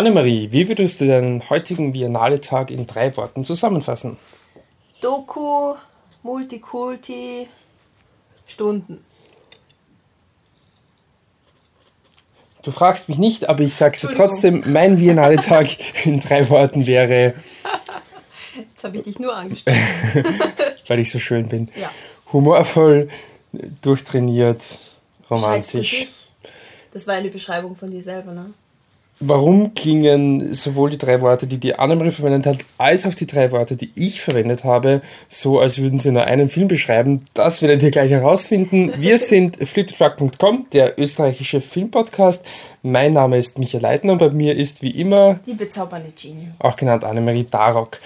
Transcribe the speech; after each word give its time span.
Annemarie, 0.00 0.50
wie 0.50 0.66
würdest 0.66 1.02
du 1.02 1.04
den 1.04 1.50
heutigen 1.50 1.92
Biennale-Tag 1.92 2.70
in 2.70 2.86
drei 2.86 3.14
Worten 3.18 3.44
zusammenfassen? 3.44 4.16
Doku, 5.02 5.74
Multikulti, 6.22 7.46
Stunden. 8.46 9.04
Du 12.62 12.70
fragst 12.70 13.10
mich 13.10 13.18
nicht, 13.18 13.50
aber 13.50 13.60
ich 13.60 13.74
sag's 13.74 14.00
dir 14.00 14.10
trotzdem, 14.10 14.62
mein 14.64 14.96
Biennale-Tag 14.96 15.68
in 16.06 16.20
drei 16.20 16.48
Worten 16.48 16.86
wäre. 16.86 17.34
Jetzt 18.56 18.82
habe 18.82 18.96
ich 18.96 19.02
dich 19.02 19.18
nur 19.18 19.36
angestellt. 19.36 19.76
weil 20.88 21.00
ich 21.00 21.10
so 21.10 21.18
schön 21.18 21.46
bin. 21.46 21.68
Ja. 21.78 21.90
Humorvoll, 22.32 23.10
durchtrainiert, 23.82 24.78
romantisch. 25.28 26.30
Das 26.90 27.06
war 27.06 27.16
eine 27.16 27.28
Beschreibung 27.28 27.76
von 27.76 27.90
dir 27.90 28.02
selber, 28.02 28.32
ne? 28.32 28.54
Warum 29.22 29.74
klingen 29.74 30.54
sowohl 30.54 30.88
die 30.90 30.96
drei 30.96 31.20
Worte, 31.20 31.46
die 31.46 31.58
die 31.58 31.74
Annemarie 31.74 32.10
verwendet 32.10 32.46
hat, 32.46 32.64
als 32.78 33.04
auch 33.06 33.12
die 33.12 33.26
drei 33.26 33.52
Worte, 33.52 33.76
die 33.76 33.90
ich 33.94 34.22
verwendet 34.22 34.64
habe, 34.64 35.02
so 35.28 35.60
als 35.60 35.76
würden 35.76 35.98
sie 35.98 36.10
nur 36.10 36.24
einen 36.24 36.48
Film 36.48 36.68
beschreiben? 36.68 37.26
Das 37.34 37.60
werdet 37.60 37.82
ihr 37.82 37.90
gleich 37.90 38.10
herausfinden. 38.10 38.94
Wir 38.96 39.18
sind 39.18 39.56
fliptruck.com, 39.56 40.66
der 40.72 40.98
österreichische 40.98 41.60
Filmpodcast. 41.60 42.46
Mein 42.82 43.12
Name 43.12 43.36
ist 43.36 43.58
Michael 43.58 43.82
Leitner 43.82 44.12
und 44.12 44.18
bei 44.20 44.30
mir 44.30 44.56
ist 44.56 44.80
wie 44.80 44.90
immer 44.98 45.38
Die 45.44 45.52
bezaubernde 45.52 46.08
Genie. 46.18 46.48
auch 46.58 46.76
genannt 46.76 47.04
Annemarie 47.04 47.44
Darok. 47.50 47.98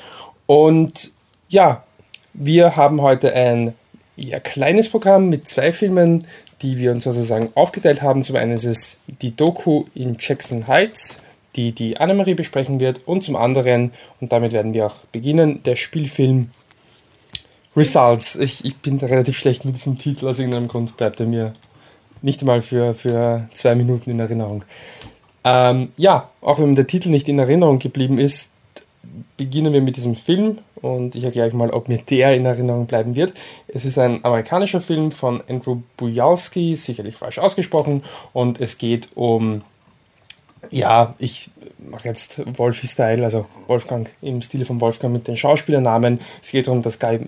Und 0.46 1.12
ja, 1.48 1.84
wir 2.32 2.74
haben 2.74 3.00
heute 3.00 3.32
ein 3.32 3.74
eher 4.16 4.40
kleines 4.40 4.88
Programm 4.88 5.28
mit 5.28 5.48
zwei 5.48 5.72
Filmen, 5.72 6.26
die 6.64 6.78
wir 6.78 6.92
uns 6.92 7.04
sozusagen 7.04 7.50
aufgeteilt 7.54 8.00
haben. 8.00 8.22
Zum 8.22 8.36
einen 8.36 8.52
ist 8.52 8.64
es 8.64 9.00
die 9.20 9.36
Doku 9.36 9.84
in 9.94 10.16
Jackson 10.18 10.66
Heights, 10.66 11.20
die 11.56 11.72
die 11.72 11.98
Annemarie 11.98 12.34
besprechen 12.34 12.80
wird, 12.80 13.02
und 13.06 13.22
zum 13.22 13.36
anderen, 13.36 13.92
und 14.20 14.32
damit 14.32 14.52
werden 14.52 14.72
wir 14.72 14.86
auch 14.86 14.96
beginnen, 15.12 15.62
der 15.62 15.76
Spielfilm 15.76 16.48
Results. 17.76 18.36
Ich, 18.36 18.64
ich 18.64 18.76
bin 18.76 18.98
relativ 18.98 19.36
schlecht 19.36 19.66
mit 19.66 19.76
diesem 19.76 19.98
Titel, 19.98 20.26
aus 20.26 20.38
irgendeinem 20.38 20.68
Grund 20.68 20.96
bleibt 20.96 21.20
er 21.20 21.26
mir 21.26 21.52
nicht 22.22 22.40
einmal 22.40 22.62
für, 22.62 22.94
für 22.94 23.46
zwei 23.52 23.74
Minuten 23.74 24.10
in 24.10 24.18
Erinnerung. 24.18 24.64
Ähm, 25.44 25.92
ja, 25.98 26.30
auch 26.40 26.58
wenn 26.58 26.74
der 26.74 26.86
Titel 26.86 27.10
nicht 27.10 27.28
in 27.28 27.38
Erinnerung 27.38 27.78
geblieben 27.78 28.18
ist, 28.18 28.53
beginnen 29.36 29.72
wir 29.72 29.80
mit 29.80 29.96
diesem 29.96 30.14
Film 30.14 30.58
und 30.76 31.14
ich 31.14 31.24
erkläre 31.24 31.48
euch 31.48 31.54
mal, 31.54 31.70
ob 31.70 31.88
mir 31.88 31.98
der 31.98 32.34
in 32.34 32.46
Erinnerung 32.46 32.86
bleiben 32.86 33.16
wird. 33.16 33.32
Es 33.68 33.84
ist 33.84 33.98
ein 33.98 34.24
amerikanischer 34.24 34.80
Film 34.80 35.12
von 35.12 35.42
Andrew 35.48 35.82
Bujalski, 35.96 36.76
sicherlich 36.76 37.16
falsch 37.16 37.38
ausgesprochen, 37.38 38.02
und 38.32 38.60
es 38.60 38.78
geht 38.78 39.08
um, 39.14 39.62
ja, 40.70 41.14
ich 41.18 41.50
mache 41.78 42.08
jetzt 42.08 42.42
Wolfi-Style, 42.58 43.24
also 43.24 43.46
Wolfgang 43.66 44.08
im 44.22 44.40
Stile 44.42 44.64
von 44.64 44.80
Wolfgang 44.80 45.12
mit 45.12 45.28
den 45.28 45.36
Schauspielernamen. 45.36 46.20
Es 46.42 46.50
geht 46.50 46.66
darum, 46.66 46.82
dass 46.82 46.98
Guy 46.98 47.20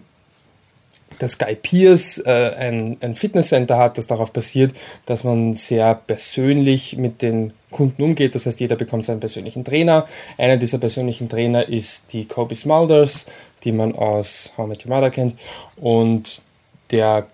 dass 1.18 1.38
Guy 1.38 1.54
Pierce 1.54 2.18
äh, 2.18 2.54
ein, 2.56 2.96
ein 3.00 3.14
Fitnesscenter 3.14 3.78
hat, 3.78 3.98
das 3.98 4.06
darauf 4.06 4.32
basiert, 4.32 4.74
dass 5.06 5.24
man 5.24 5.54
sehr 5.54 5.94
persönlich 5.94 6.96
mit 6.96 7.22
den 7.22 7.52
Kunden 7.70 8.02
umgeht. 8.02 8.34
Das 8.34 8.46
heißt, 8.46 8.60
jeder 8.60 8.76
bekommt 8.76 9.04
seinen 9.04 9.20
persönlichen 9.20 9.64
Trainer. 9.64 10.06
Einer 10.38 10.56
dieser 10.56 10.78
persönlichen 10.78 11.28
Trainer 11.28 11.68
ist 11.68 12.12
die 12.12 12.26
Kobe 12.26 12.54
Smulders, 12.54 13.26
die 13.64 13.72
man 13.72 13.94
aus 13.94 14.52
How 14.56 14.66
I 14.66 14.68
Met 14.68 14.86
Your 14.86 14.94
Mother 14.94 15.10
kennt. 15.10 15.38
Und 15.76 16.42
der 16.90 17.26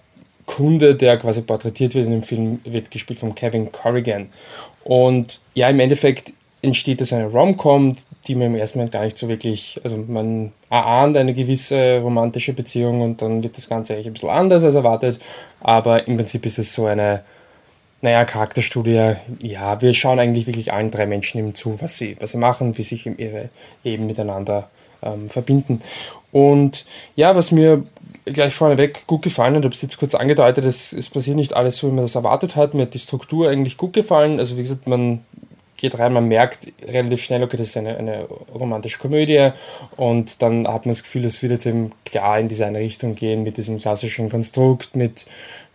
Kunde, 0.47 0.95
der 0.95 1.19
quasi 1.19 1.43
porträtiert 1.43 1.95
wird 1.95 2.07
in 2.07 2.13
dem 2.13 2.23
Film, 2.23 2.61
wird 2.65 2.91
gespielt 2.91 3.19
von 3.19 3.35
Kevin 3.35 3.71
Corrigan. 3.71 4.29
Und 4.85 5.41
ja, 5.55 5.69
im 5.69 5.81
Endeffekt 5.81 6.33
entsteht 6.63 7.01
das 7.01 7.13
eine 7.13 7.27
Rom-Com, 7.27 7.95
die 8.27 8.37
man 8.37 8.49
im 8.49 8.55
ersten 8.55 8.79
Moment 8.79 8.93
gar 8.93 9.05
nicht 9.05 9.19
so 9.19 9.29
wirklich, 9.29 9.81
also 9.83 9.97
man 9.97 10.53
erahnt 10.70 11.17
eine 11.17 11.35
gewisse 11.35 11.98
romantische 12.01 12.53
Beziehung 12.53 13.01
und 13.01 13.20
dann 13.20 13.42
wird 13.42 13.57
das 13.57 13.69
Ganze 13.69 13.95
eigentlich 13.95 14.07
ein 14.07 14.13
bisschen 14.13 14.31
anders 14.31 14.63
als 14.63 14.77
erwartet, 14.77 15.20
aber 15.61 16.07
im 16.07 16.17
Prinzip 16.17 16.47
ist 16.47 16.59
es 16.59 16.73
so 16.73 16.86
eine, 16.86 17.23
naja, 18.01 18.25
Charakterstudie, 18.25 19.14
ja, 19.42 19.83
wir 19.83 19.95
schauen 19.95 20.20
eigentlich 20.20 20.47
wirklich 20.47 20.73
allen 20.73 20.92
drei 20.92 21.07
Menschen 21.07 21.39
eben 21.39 21.55
zu, 21.55 21.81
was 21.83 21.98
sie, 21.98 22.17
was 22.20 22.33
sie 22.33 22.39
machen, 22.39 22.79
wie 22.79 22.83
sich 22.83 23.07
ihre 23.07 23.48
Leben 23.83 24.07
miteinander 24.07 24.69
ähm, 25.03 25.29
verbinden. 25.29 25.83
Und 26.31 26.86
ja, 27.17 27.36
was 27.36 27.51
mir 27.51 27.85
gleich 28.25 28.55
vorneweg 28.55 29.07
gut 29.07 29.23
gefallen 29.23 29.57
hat, 29.57 29.65
habe 29.65 29.75
es 29.75 29.83
jetzt 29.83 29.98
kurz 29.98 30.15
angedeutet, 30.15 30.65
es, 30.65 30.92
es 30.92 31.11
passiert 31.11 31.36
nicht 31.36 31.55
alles 31.55 31.77
so, 31.77 31.89
wie 31.89 31.92
man 31.95 32.05
das 32.05 32.15
erwartet 32.15 32.57
hat. 32.57 32.75
Mir 32.75 32.83
hat 32.83 32.95
die 32.95 32.98
Struktur 32.98 33.51
eigentlich 33.51 33.77
gut 33.77 33.92
gefallen. 33.92 34.39
Also 34.39 34.57
wie 34.57 34.63
gesagt, 34.63 34.86
man 34.86 35.20
geht 35.83 35.98
rein, 35.98 36.15
man 36.15 36.29
merkt 36.29 36.73
relativ 36.83 37.23
schnell, 37.23 37.43
okay, 37.43 37.59
das 37.59 37.69
ist 37.69 37.77
eine, 37.77 37.98
eine 37.98 38.25
romantische 38.55 38.98
Komödie 38.98 39.51
und 39.97 40.41
dann 40.41 40.67
hat 40.67 40.87
man 40.87 40.95
das 40.95 41.03
Gefühl, 41.03 41.25
es 41.27 41.43
wird 41.43 41.53
jetzt 41.53 41.67
eben 41.67 41.91
klar 42.07 42.39
in 42.39 42.48
diese 42.48 42.65
eine 42.65 42.79
Richtung 42.79 43.15
gehen 43.15 43.43
mit 43.43 43.59
diesem 43.59 43.79
klassischen 43.79 44.31
Konstrukt, 44.31 44.97
mit 44.97 45.27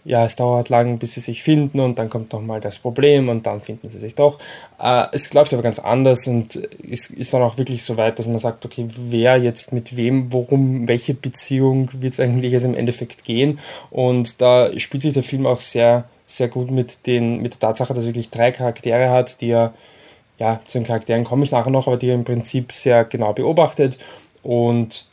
ja, 0.07 0.23
es 0.23 0.37
dauert 0.37 0.69
lang, 0.69 0.99
bis 0.99 1.15
sie 1.15 1.19
sich 1.19 1.43
finden 1.43 1.81
und 1.81 1.99
dann 1.99 2.09
kommt 2.09 2.31
nochmal 2.31 2.61
das 2.61 2.79
Problem 2.79 3.27
und 3.27 3.45
dann 3.45 3.59
finden 3.59 3.89
sie 3.89 3.99
sich 3.99 4.15
doch. 4.15 4.39
Äh, 4.79 5.07
es 5.11 5.33
läuft 5.33 5.53
aber 5.53 5.61
ganz 5.61 5.79
anders 5.79 6.25
und 6.27 6.55
es 6.89 7.09
ist 7.09 7.33
dann 7.33 7.41
auch 7.41 7.57
wirklich 7.57 7.83
so 7.83 7.97
weit, 7.97 8.17
dass 8.17 8.25
man 8.25 8.39
sagt, 8.39 8.65
okay, 8.65 8.87
wer 8.95 9.35
jetzt 9.35 9.73
mit 9.73 9.97
wem, 9.97 10.31
worum, 10.31 10.87
welche 10.87 11.13
Beziehung 11.13 11.89
wird 11.99 12.13
es 12.13 12.21
eigentlich 12.21 12.53
jetzt 12.53 12.63
im 12.63 12.73
Endeffekt 12.73 13.25
gehen 13.25 13.59
und 13.91 14.41
da 14.41 14.71
spielt 14.79 15.03
sich 15.03 15.13
der 15.13 15.23
Film 15.23 15.45
auch 15.45 15.59
sehr, 15.59 16.05
sehr 16.25 16.47
gut 16.47 16.71
mit, 16.71 17.05
den, 17.05 17.41
mit 17.41 17.55
der 17.55 17.59
Tatsache, 17.59 17.93
dass 17.93 18.05
er 18.05 18.09
wirklich 18.09 18.29
drei 18.29 18.51
Charaktere 18.51 19.09
hat, 19.09 19.41
die 19.41 19.49
er 19.49 19.73
ja, 20.39 20.59
zu 20.65 20.79
den 20.79 20.85
Charakteren 20.85 21.23
komme 21.23 21.43
ich 21.43 21.51
nachher 21.51 21.71
noch, 21.71 21.87
aber 21.87 21.97
die 21.97 22.09
im 22.09 22.23
Prinzip 22.23 22.71
sehr 22.71 23.05
genau 23.05 23.33
beobachtet 23.33 23.97
und 24.43 25.05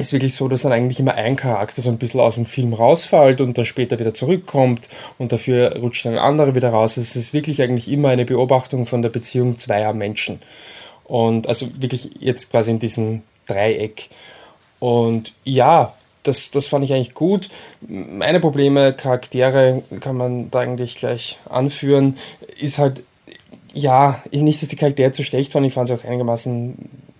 es 0.00 0.06
ist 0.06 0.12
wirklich 0.12 0.34
so, 0.34 0.48
dass 0.48 0.62
dann 0.62 0.72
eigentlich 0.72 0.98
immer 0.98 1.14
ein 1.14 1.36
Charakter 1.36 1.82
so 1.82 1.90
ein 1.90 1.98
bisschen 1.98 2.20
aus 2.20 2.36
dem 2.36 2.46
Film 2.46 2.72
rausfällt 2.72 3.40
und 3.40 3.58
dann 3.58 3.64
später 3.64 3.98
wieder 3.98 4.14
zurückkommt 4.14 4.88
und 5.18 5.32
dafür 5.32 5.76
rutscht 5.76 6.06
dann 6.06 6.14
ein 6.14 6.18
anderer 6.18 6.54
wieder 6.54 6.70
raus. 6.70 6.96
Es 6.96 7.16
ist 7.16 7.34
wirklich 7.34 7.60
eigentlich 7.60 7.88
immer 7.88 8.08
eine 8.08 8.24
Beobachtung 8.24 8.86
von 8.86 9.02
der 9.02 9.10
Beziehung 9.10 9.58
zweier 9.58 9.92
Menschen. 9.92 10.40
Und 11.04 11.48
also 11.48 11.68
wirklich 11.80 12.10
jetzt 12.20 12.50
quasi 12.50 12.70
in 12.70 12.78
diesem 12.78 13.22
Dreieck. 13.46 14.08
Und 14.78 15.34
ja, 15.44 15.92
das, 16.22 16.50
das 16.50 16.66
fand 16.66 16.84
ich 16.84 16.92
eigentlich 16.92 17.14
gut. 17.14 17.50
Meine 17.86 18.40
Probleme, 18.40 18.92
Charaktere 18.92 19.82
kann 20.00 20.16
man 20.16 20.50
da 20.50 20.60
eigentlich 20.60 20.96
gleich 20.96 21.38
anführen, 21.48 22.16
ist 22.58 22.78
halt 22.78 23.02
ja, 23.72 24.22
nicht, 24.30 24.62
dass 24.62 24.68
die 24.68 24.76
Charaktere 24.76 25.12
zu 25.12 25.24
schlecht 25.24 25.54
waren, 25.54 25.64
ich 25.64 25.74
fand 25.74 25.88
sie 25.88 25.94
auch 25.94 26.04
einigermaßen 26.04 26.74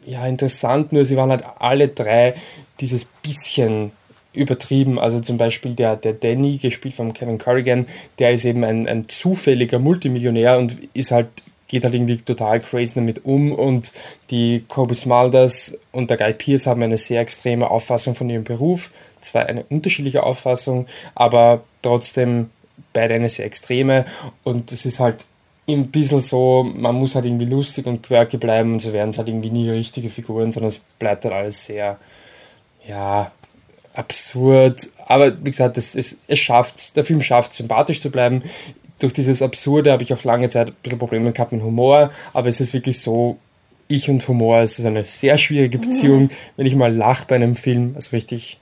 ja, 0.07 0.27
interessant, 0.27 0.93
nur 0.93 1.05
sie 1.05 1.17
waren 1.17 1.31
halt 1.31 1.45
alle 1.59 1.89
drei 1.89 2.35
dieses 2.81 3.05
bisschen 3.05 3.93
übertrieben. 4.33 4.99
Also 4.99 5.21
zum 5.21 5.39
Beispiel 5.39 5.75
der, 5.75 5.97
der 5.97 6.13
Danny, 6.13 6.59
gespielt 6.59 6.95
von 6.95 7.13
Kevin 7.13 7.39
Corrigan, 7.39 7.87
der 8.19 8.33
ist 8.33 8.45
eben 8.45 8.65
ein, 8.65 8.87
ein 8.87 9.09
zufälliger 9.09 9.79
Multimillionär 9.79 10.59
und 10.59 10.77
ist 10.95 11.11
halt, 11.11 11.29
geht 11.69 11.85
halt 11.85 11.95
irgendwie 11.95 12.19
total 12.19 12.61
crazy 12.61 12.95
damit 12.95 13.25
um 13.25 13.53
und 13.53 13.93
die 14.31 14.65
Kobe 14.69 14.95
Smulders 14.95 15.79
und 15.93 16.11
der 16.11 16.17
Guy 16.17 16.33
Pierce 16.33 16.67
haben 16.67 16.83
eine 16.83 16.99
sehr 16.99 17.21
extreme 17.21 17.71
Auffassung 17.71 18.15
von 18.15 18.31
ihrem 18.31 18.45
Beruf. 18.45 18.93
Zwar 19.21 19.47
eine 19.47 19.65
unterschiedliche 19.65 20.23
Auffassung, 20.23 20.87
aber 21.15 21.63
trotzdem 21.83 22.51
beide 22.93 23.15
eine 23.15 23.29
sehr 23.29 23.45
extreme 23.45 24.07
und 24.43 24.73
es 24.73 24.87
ist 24.87 25.01
halt 25.01 25.27
ein 25.75 25.91
bisschen 25.91 26.21
so, 26.21 26.65
man 26.65 26.95
muss 26.95 27.15
halt 27.15 27.27
irgendwie 27.27 27.47
lustig 27.47 27.87
und 27.87 28.03
quirky 28.03 28.37
bleiben 28.37 28.75
und 28.75 28.81
so 28.81 28.93
werden 28.93 29.11
es 29.11 29.19
halt 29.19 29.29
irgendwie 29.29 29.51
nie 29.51 29.71
richtige 29.71 30.11
Figuren, 30.11 30.53
sondern 30.53 30.69
es 30.69 30.79
bleibt 30.99 31.25
halt 31.25 31.35
alles 31.35 31.67
sehr, 31.67 31.99
ja, 32.87 33.33
absurd. 33.95 34.89
Aber 35.07 35.45
wie 35.45 35.51
gesagt, 35.51 35.77
es, 35.79 35.95
es, 35.95 36.21
es 36.27 36.39
schafft, 36.39 36.97
der 36.97 37.05
Film 37.05 37.21
schafft, 37.21 37.55
sympathisch 37.55 38.01
zu 38.01 38.11
bleiben. 38.11 38.43
Durch 38.99 39.13
dieses 39.13 39.43
Absurde 39.43 39.93
habe 39.93 40.03
ich 40.03 40.13
auch 40.13 40.25
lange 40.25 40.49
Zeit 40.49 40.69
ein 40.69 40.77
bisschen 40.83 40.99
Probleme 40.99 41.33
gehabt 41.33 41.53
mit 41.53 41.63
Humor, 41.63 42.11
aber 42.33 42.49
es 42.49 42.61
ist 42.61 42.75
wirklich 42.75 43.01
so, 43.01 43.39
ich 43.89 44.09
und 44.09 44.27
Humor, 44.29 44.61
es 44.61 44.79
ist 44.79 44.87
eine 44.87 45.05
sehr 45.05 45.37
schwierige 45.37 45.79
Beziehung. 45.79 46.25
Mhm. 46.25 46.31
Wenn 46.57 46.67
ich 46.67 46.77
mal 46.77 46.95
lache 46.95 47.27
bei 47.27 47.35
einem 47.35 47.57
Film, 47.57 47.93
also 47.97 48.11
richtig 48.11 48.59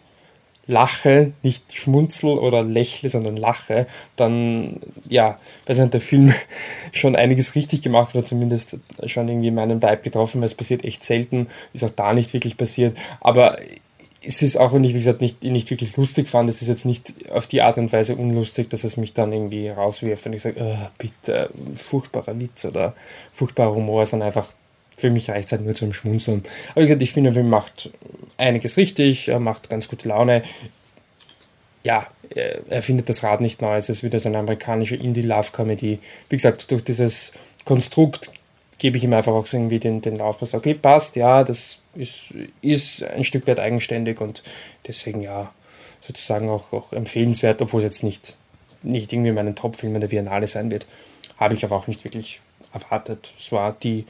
lache, 0.68 1.32
nicht 1.42 1.76
schmunzel 1.76 2.38
oder 2.38 2.62
lächle, 2.62 3.08
sondern 3.08 3.36
lache, 3.36 3.86
dann, 4.16 4.80
ja, 5.08 5.38
weiß 5.66 5.78
nicht, 5.78 5.94
der 5.94 6.00
Film 6.00 6.32
schon 6.92 7.16
einiges 7.16 7.54
richtig 7.54 7.82
gemacht 7.82 8.14
oder 8.14 8.24
zumindest 8.24 8.78
schon 9.06 9.28
irgendwie 9.28 9.50
meinen 9.50 9.82
Vibe 9.82 10.02
getroffen, 10.02 10.40
weil 10.40 10.46
es 10.46 10.54
passiert 10.54 10.84
echt 10.84 11.02
selten, 11.02 11.48
ist 11.72 11.84
auch 11.84 11.90
da 11.90 12.12
nicht 12.12 12.32
wirklich 12.34 12.56
passiert, 12.56 12.96
aber 13.20 13.58
es 14.20 14.42
ist 14.42 14.56
auch, 14.56 14.74
wenn 14.74 14.84
ich, 14.84 14.92
wie 14.92 14.98
gesagt, 14.98 15.22
nicht, 15.22 15.42
nicht 15.42 15.70
wirklich 15.70 15.96
lustig 15.96 16.28
fand, 16.28 16.50
es 16.50 16.60
ist 16.60 16.68
jetzt 16.68 16.84
nicht 16.84 17.30
auf 17.30 17.46
die 17.46 17.62
Art 17.62 17.78
und 17.78 17.92
Weise 17.92 18.14
unlustig, 18.14 18.68
dass 18.68 18.84
es 18.84 18.98
mich 18.98 19.14
dann 19.14 19.32
irgendwie 19.32 19.70
rauswirft 19.70 20.26
und 20.26 20.34
ich 20.34 20.42
sage, 20.42 20.60
oh, 20.60 20.88
bitte, 20.98 21.50
furchtbarer 21.76 22.38
Witz 22.38 22.66
oder 22.66 22.94
furchtbarer 23.32 23.74
Humor, 23.74 24.04
sondern 24.04 24.26
einfach 24.26 24.52
für 24.98 25.10
mich 25.10 25.30
reicht 25.30 25.46
es 25.46 25.52
halt 25.52 25.64
nur 25.64 25.74
zum 25.74 25.92
Schmunzeln. 25.92 26.42
Aber 26.72 26.82
wie 26.82 26.86
gesagt, 26.86 27.02
ich 27.02 27.12
finde, 27.12 27.32
Film 27.32 27.48
macht 27.48 27.90
einiges 28.36 28.76
richtig, 28.76 29.28
er 29.28 29.38
macht 29.38 29.70
ganz 29.70 29.88
gute 29.88 30.08
Laune. 30.08 30.42
Ja, 31.84 32.08
er 32.34 32.82
findet 32.82 33.08
das 33.08 33.22
Rad 33.22 33.40
nicht 33.40 33.62
neu, 33.62 33.76
es 33.76 33.88
ist 33.88 34.02
wieder 34.02 34.18
so 34.18 34.28
eine 34.28 34.38
amerikanische 34.38 34.96
Indie-Love-Comedy. 34.96 36.00
Wie 36.28 36.36
gesagt, 36.36 36.70
durch 36.70 36.82
dieses 36.84 37.32
Konstrukt 37.64 38.32
gebe 38.78 38.96
ich 38.96 39.04
ihm 39.04 39.12
einfach 39.12 39.32
auch 39.32 39.46
so 39.46 39.56
irgendwie 39.56 39.78
den, 39.78 40.02
den 40.02 40.18
Laufpass. 40.18 40.54
Okay, 40.54 40.74
passt, 40.74 41.14
ja, 41.14 41.44
das 41.44 41.78
ist, 41.94 42.34
ist 42.60 43.04
ein 43.04 43.24
Stück 43.24 43.46
weit 43.46 43.60
eigenständig 43.60 44.20
und 44.20 44.42
deswegen 44.86 45.22
ja, 45.22 45.52
sozusagen 46.00 46.48
auch, 46.48 46.72
auch 46.72 46.92
empfehlenswert, 46.92 47.62
obwohl 47.62 47.82
es 47.82 47.92
jetzt 47.92 48.02
nicht, 48.02 48.36
nicht 48.82 49.12
irgendwie 49.12 49.32
meinen 49.32 49.54
Top-Film 49.54 49.98
der 50.00 50.08
Biennale 50.08 50.48
sein 50.48 50.72
wird. 50.72 50.86
Habe 51.36 51.54
ich 51.54 51.64
aber 51.64 51.76
auch 51.76 51.86
nicht 51.86 52.02
wirklich 52.02 52.40
erwartet. 52.72 53.32
Es 53.38 53.52
war 53.52 53.76
die 53.80 54.04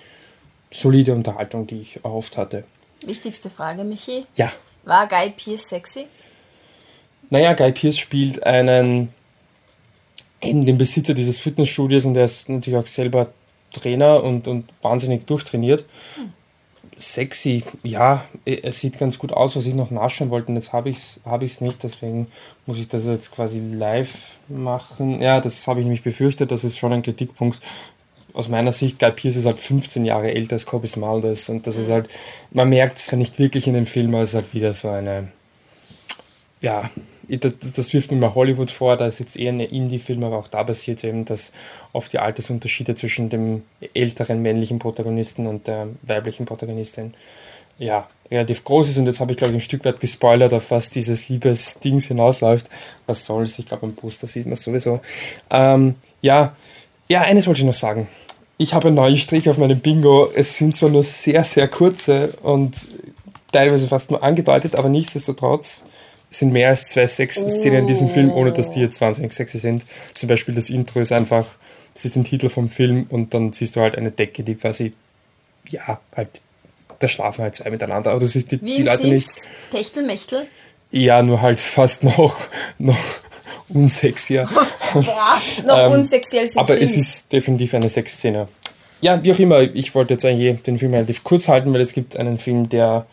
solide 0.70 1.14
Unterhaltung, 1.14 1.66
die 1.66 1.80
ich 1.80 2.04
erhofft 2.04 2.36
hatte. 2.36 2.64
Wichtigste 3.04 3.50
Frage, 3.50 3.84
Michi. 3.84 4.26
Ja. 4.36 4.52
War 4.84 5.06
Guy 5.06 5.30
Pierce 5.30 5.68
sexy? 5.68 6.06
Naja, 7.30 7.52
Guy 7.54 7.72
Pierce 7.72 7.98
spielt 7.98 8.42
einen, 8.42 9.12
eben 10.42 10.64
den 10.64 10.78
Besitzer 10.78 11.14
dieses 11.14 11.38
Fitnessstudios 11.38 12.04
und 12.04 12.16
er 12.16 12.24
ist 12.24 12.48
natürlich 12.48 12.78
auch 12.78 12.86
selber 12.86 13.32
Trainer 13.72 14.22
und, 14.22 14.48
und 14.48 14.68
wahnsinnig 14.82 15.26
durchtrainiert. 15.26 15.84
Hm. 16.16 16.32
Sexy, 16.96 17.62
ja, 17.84 18.24
es 18.44 18.80
sieht 18.80 18.98
ganz 18.98 19.18
gut 19.18 19.32
aus, 19.32 19.54
was 19.54 19.66
ich 19.66 19.74
noch 19.74 19.92
nachschauen 19.92 20.30
wollte. 20.30 20.48
Und 20.48 20.56
jetzt 20.56 20.72
habe 20.72 20.90
ich 20.90 20.96
es 20.96 21.20
hab 21.24 21.42
nicht, 21.42 21.82
deswegen 21.84 22.26
muss 22.66 22.78
ich 22.78 22.88
das 22.88 23.06
jetzt 23.06 23.30
quasi 23.30 23.60
live 23.60 24.24
machen. 24.48 25.20
Ja, 25.22 25.40
das 25.40 25.66
habe 25.68 25.78
ich 25.78 25.86
nämlich 25.86 26.02
befürchtet, 26.02 26.50
das 26.50 26.64
ist 26.64 26.76
schon 26.76 26.92
ein 26.92 27.02
Kritikpunkt. 27.02 27.60
Aus 28.38 28.48
meiner 28.48 28.70
Sicht, 28.70 29.00
Guy 29.00 29.10
Pierce 29.10 29.34
ist 29.34 29.46
halt 29.46 29.58
15 29.58 30.04
Jahre 30.04 30.32
älter 30.32 30.52
als 30.52 30.64
Cobus 30.64 30.94
Maldes 30.94 31.48
und 31.48 31.66
das 31.66 31.76
ist 31.76 31.90
halt, 31.90 32.08
man 32.52 32.68
merkt 32.68 32.98
es 32.98 33.10
ja 33.10 33.18
nicht 33.18 33.40
wirklich 33.40 33.66
in 33.66 33.74
dem 33.74 33.84
Film, 33.84 34.14
aber 34.14 34.22
es 34.22 34.28
ist 34.28 34.34
halt 34.36 34.54
wieder 34.54 34.72
so 34.72 34.88
eine, 34.90 35.26
ja, 36.60 36.88
das, 37.28 37.54
das 37.74 37.92
wirft 37.92 38.12
mir 38.12 38.18
mal 38.18 38.36
Hollywood 38.36 38.70
vor, 38.70 38.96
da 38.96 39.08
ist 39.08 39.18
jetzt 39.18 39.36
eher 39.36 39.50
eine 39.50 39.64
Indie-Film, 39.64 40.22
aber 40.22 40.38
auch 40.38 40.46
da 40.46 40.62
passiert 40.62 40.98
es 40.98 41.04
eben, 41.04 41.24
dass 41.24 41.52
oft 41.92 42.12
die 42.12 42.20
Altersunterschiede 42.20 42.94
zwischen 42.94 43.28
dem 43.28 43.64
älteren 43.92 44.40
männlichen 44.40 44.78
Protagonisten 44.78 45.48
und 45.48 45.66
der 45.66 45.88
weiblichen 46.02 46.46
Protagonistin 46.46 47.14
ja, 47.78 48.06
relativ 48.30 48.62
groß 48.62 48.90
ist 48.90 48.98
und 48.98 49.06
jetzt 49.06 49.18
habe 49.18 49.32
ich 49.32 49.38
glaube 49.38 49.52
ich 49.52 49.58
ein 49.58 49.64
Stück 49.64 49.84
weit 49.84 49.98
gespoilert, 49.98 50.52
auf 50.52 50.70
was 50.70 50.90
dieses 50.90 51.28
Liebesdings 51.28 52.06
hinausläuft. 52.06 52.68
Was 53.06 53.26
soll's? 53.26 53.58
Ich 53.58 53.66
glaube 53.66 53.86
am 53.86 53.94
Poster 53.94 54.28
sieht 54.28 54.46
man 54.46 54.52
es 54.52 54.62
sowieso. 54.62 55.00
Ähm, 55.50 55.96
ja, 56.22 56.54
ja, 57.08 57.22
eines 57.22 57.46
wollte 57.46 57.60
ich 57.60 57.66
noch 57.66 57.74
sagen. 57.74 58.06
Ich 58.58 58.74
habe 58.74 58.88
einen 58.88 58.96
neuen 58.96 59.16
Strich 59.16 59.48
auf 59.48 59.56
meinem 59.56 59.80
Bingo. 59.80 60.30
Es 60.34 60.58
sind 60.58 60.76
zwar 60.76 60.90
nur 60.90 61.02
sehr, 61.02 61.44
sehr 61.44 61.68
kurze 61.68 62.34
und 62.42 62.74
teilweise 63.52 63.88
fast 63.88 64.10
nur 64.10 64.22
angedeutet, 64.22 64.76
aber 64.76 64.88
nichtsdestotrotz 64.88 65.84
es 66.30 66.40
sind 66.40 66.52
mehr 66.52 66.68
als 66.68 66.88
zwei 66.88 67.06
Sexszenen 67.06 67.80
in 67.80 67.86
diesem 67.86 68.10
Film, 68.10 68.30
ohne 68.30 68.52
dass 68.52 68.70
die 68.70 68.80
jetzt 68.80 69.00
wahnsinnig 69.00 69.32
sexy 69.32 69.58
sind. 69.58 69.84
Zum 70.14 70.28
Beispiel 70.28 70.54
das 70.54 70.68
Intro 70.68 71.00
ist 71.00 71.12
einfach, 71.12 71.46
das 71.94 72.04
ist 72.04 72.16
ein 72.16 72.24
Titel 72.24 72.48
vom 72.50 72.68
Film 72.68 73.06
und 73.08 73.32
dann 73.32 73.52
siehst 73.52 73.76
du 73.76 73.80
halt 73.80 73.96
eine 73.96 74.10
Decke, 74.10 74.42
die 74.42 74.54
quasi, 74.54 74.92
ja, 75.68 76.00
halt, 76.14 76.40
da 76.98 77.08
schlafen 77.08 77.42
halt 77.42 77.54
zwei 77.54 77.70
miteinander, 77.70 78.10
aber 78.10 78.20
du 78.20 78.26
siehst 78.26 78.52
die, 78.52 78.60
Wie 78.60 78.76
die 78.76 78.82
Leute 78.82 79.08
nicht. 79.08 79.30
Techtelmechtel? 79.70 80.46
Ja, 80.90 81.22
nur 81.22 81.40
halt 81.40 81.60
fast 81.60 82.04
noch, 82.04 82.36
noch 82.78 82.98
unsexier. 83.70 84.48
Boah, 84.92 85.42
noch 85.66 85.78
ähm, 85.78 85.92
unsexier 85.92 86.42
als 86.42 86.56
Aber 86.56 86.80
es 86.80 86.92
ist 86.92 87.17
definitiv 87.32 87.74
eine 87.74 87.88
Sexszene. 87.88 88.48
Ja, 89.00 89.22
wie 89.22 89.32
auch 89.32 89.38
immer, 89.38 89.60
ich 89.60 89.94
wollte 89.94 90.14
jetzt 90.14 90.24
eigentlich 90.24 90.62
den 90.62 90.78
Film 90.78 90.92
relativ 90.92 91.22
kurz 91.22 91.48
halten, 91.48 91.72
weil 91.72 91.80
es 91.80 91.92
gibt 91.92 92.16
einen 92.16 92.38
Film, 92.38 92.68
der 92.68 93.06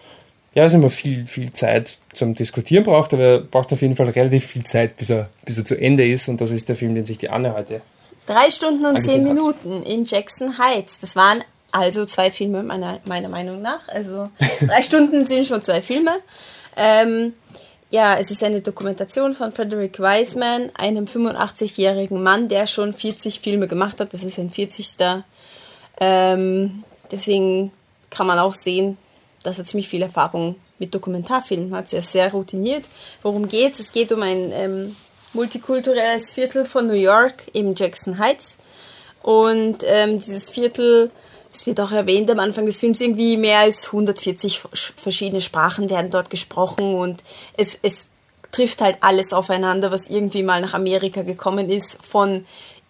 ja, 0.55 0.63
also 0.63 0.77
immer 0.77 0.89
viel, 0.89 1.27
viel 1.27 1.51
Zeit 1.51 1.97
zum 2.13 2.33
Diskutieren 2.33 2.85
braucht, 2.85 3.13
aber 3.13 3.23
er 3.23 3.39
braucht 3.39 3.73
auf 3.73 3.81
jeden 3.81 3.97
Fall 3.97 4.07
relativ 4.07 4.45
viel 4.45 4.63
Zeit, 4.63 4.95
bis 4.95 5.09
er, 5.09 5.29
bis 5.43 5.57
er 5.57 5.65
zu 5.65 5.75
Ende 5.75 6.07
ist. 6.07 6.29
Und 6.29 6.39
das 6.39 6.51
ist 6.51 6.69
der 6.69 6.77
Film, 6.77 6.95
den 6.95 7.03
sich 7.03 7.17
die 7.17 7.29
Anne 7.29 7.53
heute. 7.53 7.81
Drei 8.25 8.49
Stunden 8.49 8.85
und 8.85 9.03
zehn 9.03 9.23
Minuten 9.23 9.79
hat. 9.79 9.85
in 9.85 10.05
Jackson 10.05 10.57
Heights. 10.57 10.99
Das 10.99 11.17
waren 11.17 11.43
also 11.73 12.05
zwei 12.05 12.31
Filme, 12.31 12.63
meiner, 12.63 12.99
meiner 13.03 13.27
Meinung 13.27 13.61
nach. 13.61 13.87
Also 13.89 14.29
drei 14.65 14.81
Stunden 14.81 15.25
sind 15.25 15.45
schon 15.45 15.61
zwei 15.61 15.81
Filme. 15.81 16.11
Ähm, 16.77 17.33
ja, 17.95 18.17
es 18.17 18.29
ist 18.29 18.43
eine 18.43 18.59
Dokumentation 18.59 19.35
von 19.35 19.53
Frederick 19.53 19.99
Wiseman, 19.99 20.69
einem 20.75 21.05
85-jährigen 21.05 22.21
Mann, 22.21 22.49
der 22.49 22.67
schon 22.67 22.91
40 22.91 23.39
Filme 23.39 23.69
gemacht 23.69 24.01
hat. 24.01 24.13
Das 24.13 24.25
ist 24.25 24.37
ein 24.37 24.49
40. 24.49 24.97
Ähm, 26.01 26.83
deswegen 27.09 27.71
kann 28.09 28.27
man 28.27 28.37
auch 28.37 28.53
sehen, 28.53 28.97
dass 29.43 29.59
er 29.59 29.63
ziemlich 29.63 29.87
viel 29.87 30.01
Erfahrung 30.01 30.57
mit 30.77 30.93
Dokumentarfilmen 30.93 31.73
hat. 31.73 31.93
Er 31.93 31.99
ist 31.99 32.11
sehr 32.11 32.29
routiniert. 32.33 32.83
Worum 33.21 33.47
geht 33.47 33.75
es? 33.75 33.79
Es 33.79 33.91
geht 33.93 34.11
um 34.11 34.21
ein 34.21 34.51
ähm, 34.51 34.95
multikulturelles 35.31 36.33
Viertel 36.33 36.65
von 36.65 36.87
New 36.87 36.93
York, 36.93 37.43
eben 37.53 37.75
Jackson 37.75 38.19
Heights. 38.19 38.59
Und 39.21 39.83
ähm, 39.85 40.19
dieses 40.19 40.49
Viertel, 40.49 41.11
es 41.55 41.65
wird 41.65 41.79
auch 41.79 41.91
erwähnt 41.91 42.29
am 42.29 42.39
Anfang 42.39 42.65
des 42.65 42.79
Films, 42.79 42.99
irgendwie 42.99 43.37
mehr 43.37 43.59
als 43.59 43.87
140 43.87 44.59
verschiedene 44.59 45.41
Sprachen 45.41 45.89
werden 45.89 46.11
dort 46.11 46.29
gesprochen 46.29 46.95
und 46.95 47.23
es, 47.57 47.79
es 47.81 48.07
trifft 48.51 48.81
halt 48.81 48.97
alles 49.01 49.33
aufeinander, 49.33 49.91
was 49.91 50.07
irgendwie 50.07 50.43
mal 50.43 50.61
nach 50.61 50.73
Amerika 50.73 51.21
gekommen 51.21 51.69
ist, 51.69 52.03
von 52.05 52.45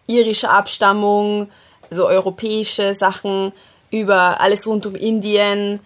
irischer 0.08 0.52
Abstammung, 0.52 1.50
also 1.90 2.08
europäische 2.08 2.94
Sachen, 2.94 3.52
über 3.92 4.42
alles 4.42 4.68
rund 4.68 4.86
um 4.86 4.96
Indien, 4.96 5.80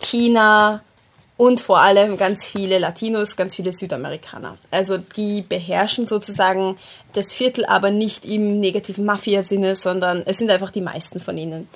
China 0.00 0.82
und 1.36 1.60
vor 1.60 1.80
allem 1.80 2.16
ganz 2.16 2.44
viele 2.44 2.78
Latinos, 2.78 3.36
ganz 3.36 3.56
viele 3.56 3.72
Südamerikaner. 3.72 4.56
Also 4.70 4.98
die 4.98 5.42
beherrschen 5.42 6.06
sozusagen 6.06 6.76
das 7.12 7.32
Viertel, 7.32 7.64
aber 7.66 7.90
nicht 7.90 8.24
im 8.24 8.60
negativen 8.60 9.04
Mafia-Sinne, 9.04 9.74
sondern 9.74 10.22
es 10.26 10.38
sind 10.38 10.50
einfach 10.50 10.70
die 10.70 10.80
meisten 10.80 11.18
von 11.18 11.36
ihnen. 11.36 11.68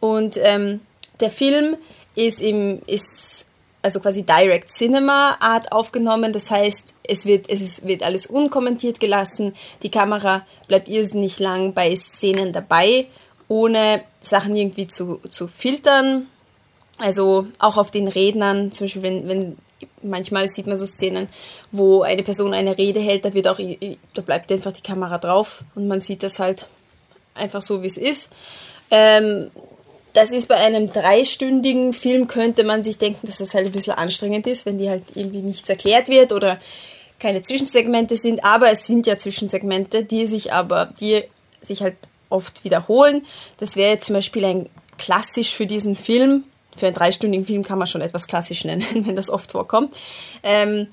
Und 0.00 0.38
ähm, 0.42 0.80
der 1.20 1.30
Film 1.30 1.76
ist 2.14 2.40
im 2.40 2.80
ist 2.86 3.46
also 3.82 4.00
quasi 4.00 4.24
Direct 4.24 4.68
Cinema 4.68 5.36
Art 5.38 5.70
aufgenommen. 5.70 6.32
Das 6.32 6.50
heißt, 6.50 6.94
es 7.04 7.24
wird, 7.24 7.48
es 7.48 7.60
ist, 7.60 7.86
wird 7.86 8.02
alles 8.02 8.26
unkommentiert 8.26 8.98
gelassen. 8.98 9.54
Die 9.82 9.90
Kamera 9.90 10.44
bleibt 10.66 10.88
irrsinnig 10.88 11.38
lang 11.38 11.72
bei 11.72 11.94
Szenen 11.94 12.52
dabei, 12.52 13.06
ohne 13.46 14.02
Sachen 14.20 14.56
irgendwie 14.56 14.88
zu, 14.88 15.20
zu 15.28 15.46
filtern 15.46 16.26
also 16.98 17.46
auch 17.58 17.76
auf 17.76 17.90
den 17.90 18.08
Rednern, 18.08 18.72
zum 18.72 18.86
Beispiel 18.86 19.02
wenn, 19.02 19.28
wenn 19.28 19.58
manchmal 20.02 20.48
sieht 20.48 20.66
man 20.66 20.76
so 20.76 20.86
Szenen, 20.86 21.28
wo 21.70 22.02
eine 22.02 22.22
Person 22.22 22.54
eine 22.54 22.78
Rede 22.78 23.00
hält, 23.00 23.24
da 23.24 23.34
wird 23.34 23.48
auch, 23.48 23.58
da 24.14 24.22
bleibt 24.22 24.50
einfach 24.50 24.72
die 24.72 24.82
Kamera 24.82 25.18
drauf 25.18 25.62
und 25.74 25.88
man 25.88 26.00
sieht 26.00 26.22
das 26.22 26.38
halt 26.38 26.68
einfach 27.34 27.60
so, 27.60 27.82
wie 27.82 27.86
es 27.86 27.98
ist. 27.98 28.30
Ähm, 28.90 29.50
das 30.16 30.30
ist 30.30 30.48
bei 30.48 30.56
einem 30.56 30.92
dreistündigen 30.92 31.92
Film, 31.92 32.26
könnte 32.26 32.64
man 32.64 32.82
sich 32.82 32.96
denken, 32.96 33.26
dass 33.26 33.36
das 33.36 33.52
halt 33.52 33.66
ein 33.66 33.72
bisschen 33.72 33.92
anstrengend 33.92 34.46
ist, 34.46 34.64
wenn 34.64 34.78
die 34.78 34.88
halt 34.88 35.02
irgendwie 35.14 35.42
nichts 35.42 35.68
erklärt 35.68 36.08
wird 36.08 36.32
oder 36.32 36.58
keine 37.18 37.42
Zwischensegmente 37.42 38.16
sind, 38.16 38.42
aber 38.42 38.70
es 38.70 38.86
sind 38.86 39.06
ja 39.06 39.18
Zwischensegmente, 39.18 40.04
die 40.04 40.26
sich 40.26 40.54
aber, 40.54 40.86
die 41.00 41.22
sich 41.60 41.82
halt 41.82 41.96
oft 42.30 42.64
wiederholen. 42.64 43.26
Das 43.58 43.76
wäre 43.76 43.92
jetzt 43.92 44.06
zum 44.06 44.14
Beispiel 44.14 44.44
ein 44.46 44.68
klassisch 44.96 45.54
für 45.54 45.66
diesen 45.66 45.96
Film, 45.96 46.44
für 46.74 46.86
einen 46.86 46.96
dreistündigen 46.96 47.44
Film 47.44 47.62
kann 47.62 47.78
man 47.78 47.86
schon 47.86 48.00
etwas 48.00 48.26
klassisch 48.26 48.64
nennen, 48.64 48.84
wenn 49.06 49.16
das 49.16 49.28
oft 49.28 49.52
vorkommt. 49.52 49.94
Ähm, 50.42 50.88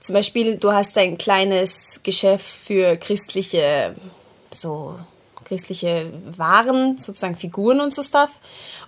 zum 0.00 0.14
Beispiel, 0.14 0.56
du 0.56 0.72
hast 0.72 0.96
ein 0.96 1.18
kleines 1.18 2.00
Geschäft 2.02 2.46
für 2.46 2.96
christliche, 2.96 3.94
so 4.50 4.96
christliche 5.44 6.12
Waren, 6.36 6.98
sozusagen 6.98 7.36
Figuren 7.36 7.80
und 7.80 7.92
so 7.92 8.02
Stuff. 8.02 8.40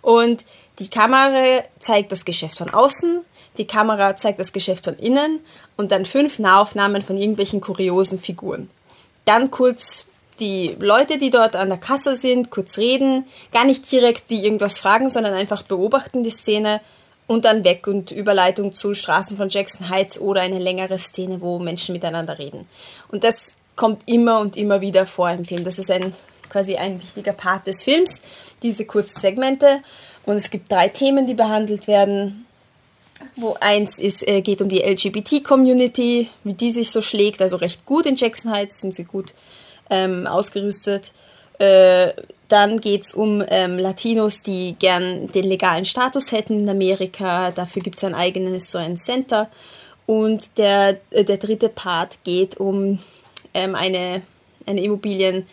Und 0.02 0.44
die 0.78 0.88
Kamera 0.88 1.62
zeigt 1.78 2.12
das 2.12 2.24
Geschäft 2.24 2.58
von 2.58 2.70
außen, 2.70 3.24
die 3.58 3.66
Kamera 3.66 4.16
zeigt 4.16 4.40
das 4.40 4.52
Geschäft 4.52 4.84
von 4.84 4.96
innen 4.96 5.40
und 5.76 5.92
dann 5.92 6.04
fünf 6.04 6.38
Nahaufnahmen 6.38 7.02
von 7.02 7.16
irgendwelchen 7.16 7.60
kuriosen 7.60 8.18
Figuren. 8.18 8.68
Dann 9.24 9.50
kurz 9.50 10.06
die 10.40 10.76
Leute, 10.80 11.18
die 11.18 11.30
dort 11.30 11.54
an 11.54 11.68
der 11.68 11.78
Kasse 11.78 12.16
sind, 12.16 12.50
kurz 12.50 12.76
reden, 12.76 13.24
gar 13.52 13.64
nicht 13.64 13.90
direkt 13.90 14.30
die 14.30 14.44
irgendwas 14.44 14.78
fragen, 14.78 15.08
sondern 15.08 15.34
einfach 15.34 15.62
beobachten 15.62 16.24
die 16.24 16.30
Szene 16.30 16.80
und 17.26 17.44
dann 17.44 17.64
weg 17.64 17.86
und 17.86 18.10
Überleitung 18.10 18.74
zu 18.74 18.92
Straßen 18.94 19.36
von 19.36 19.48
Jackson 19.48 19.88
Heights 19.88 20.18
oder 20.18 20.40
eine 20.40 20.58
längere 20.58 20.98
Szene, 20.98 21.40
wo 21.40 21.58
Menschen 21.58 21.92
miteinander 21.92 22.38
reden. 22.38 22.66
Und 23.08 23.24
das 23.24 23.54
kommt 23.76 24.02
immer 24.06 24.40
und 24.40 24.56
immer 24.56 24.80
wieder 24.80 25.06
vor 25.06 25.30
im 25.30 25.44
Film. 25.44 25.64
Das 25.64 25.78
ist 25.78 25.90
ein 25.90 26.12
quasi 26.48 26.76
ein 26.76 27.00
wichtiger 27.00 27.32
Part 27.32 27.66
des 27.66 27.82
Films, 27.82 28.20
diese 28.62 28.84
kurzen 28.84 29.20
Segmente. 29.20 29.82
Und 30.26 30.36
es 30.36 30.50
gibt 30.50 30.70
drei 30.70 30.88
Themen, 30.88 31.26
die 31.26 31.34
behandelt 31.34 31.86
werden. 31.86 32.46
Wo 33.36 33.56
eins 33.60 33.98
ist, 33.98 34.26
äh, 34.26 34.42
geht 34.42 34.60
um 34.60 34.68
die 34.68 34.80
LGBT-Community, 34.80 36.28
wie 36.42 36.54
die 36.54 36.72
sich 36.72 36.90
so 36.90 37.00
schlägt, 37.00 37.40
also 37.40 37.56
recht 37.56 37.84
gut 37.84 38.06
in 38.06 38.16
Jackson 38.16 38.50
Heights, 38.50 38.80
sind 38.80 38.92
sie 38.92 39.04
gut 39.04 39.32
ähm, 39.88 40.26
ausgerüstet. 40.26 41.12
Äh, 41.58 42.12
dann 42.48 42.80
geht 42.80 43.06
es 43.06 43.14
um 43.14 43.42
ähm, 43.48 43.78
Latinos, 43.78 44.42
die 44.42 44.76
gern 44.78 45.30
den 45.32 45.44
legalen 45.44 45.84
Status 45.84 46.32
hätten 46.32 46.60
in 46.60 46.68
Amerika. 46.68 47.50
Dafür 47.52 47.82
gibt 47.82 47.96
es 47.98 48.04
ein 48.04 48.14
eigenes 48.14 48.70
so 48.70 48.78
ein 48.78 48.96
Center. 48.96 49.48
Und 50.06 50.58
der, 50.58 50.98
äh, 51.10 51.24
der 51.24 51.38
dritte 51.38 51.68
Part 51.68 52.18
geht 52.24 52.58
um 52.58 52.98
ähm, 53.54 53.74
eine, 53.74 54.22
eine 54.66 54.82
Immobilien- 54.82 55.46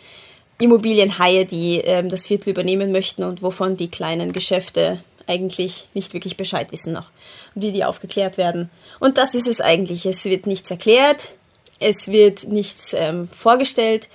Immobilienhaie, 0.62 1.44
die 1.44 1.78
ähm, 1.78 2.08
das 2.08 2.26
Viertel 2.26 2.50
übernehmen 2.50 2.92
möchten 2.92 3.24
und 3.24 3.42
wovon 3.42 3.76
die 3.76 3.88
kleinen 3.88 4.32
Geschäfte 4.32 5.02
eigentlich 5.26 5.88
nicht 5.94 6.14
wirklich 6.14 6.36
Bescheid 6.36 6.72
wissen 6.72 6.92
noch 6.92 7.10
und 7.54 7.62
wie 7.62 7.72
die 7.72 7.84
aufgeklärt 7.84 8.38
werden. 8.38 8.70
Und 9.00 9.18
das 9.18 9.34
ist 9.34 9.46
es 9.46 9.60
eigentlich. 9.60 10.06
Es 10.06 10.24
wird 10.24 10.46
nichts 10.46 10.70
erklärt, 10.70 11.34
es 11.78 12.08
wird 12.08 12.44
nichts 12.44 12.94
ähm, 12.94 13.28
vorgestellt. 13.28 14.08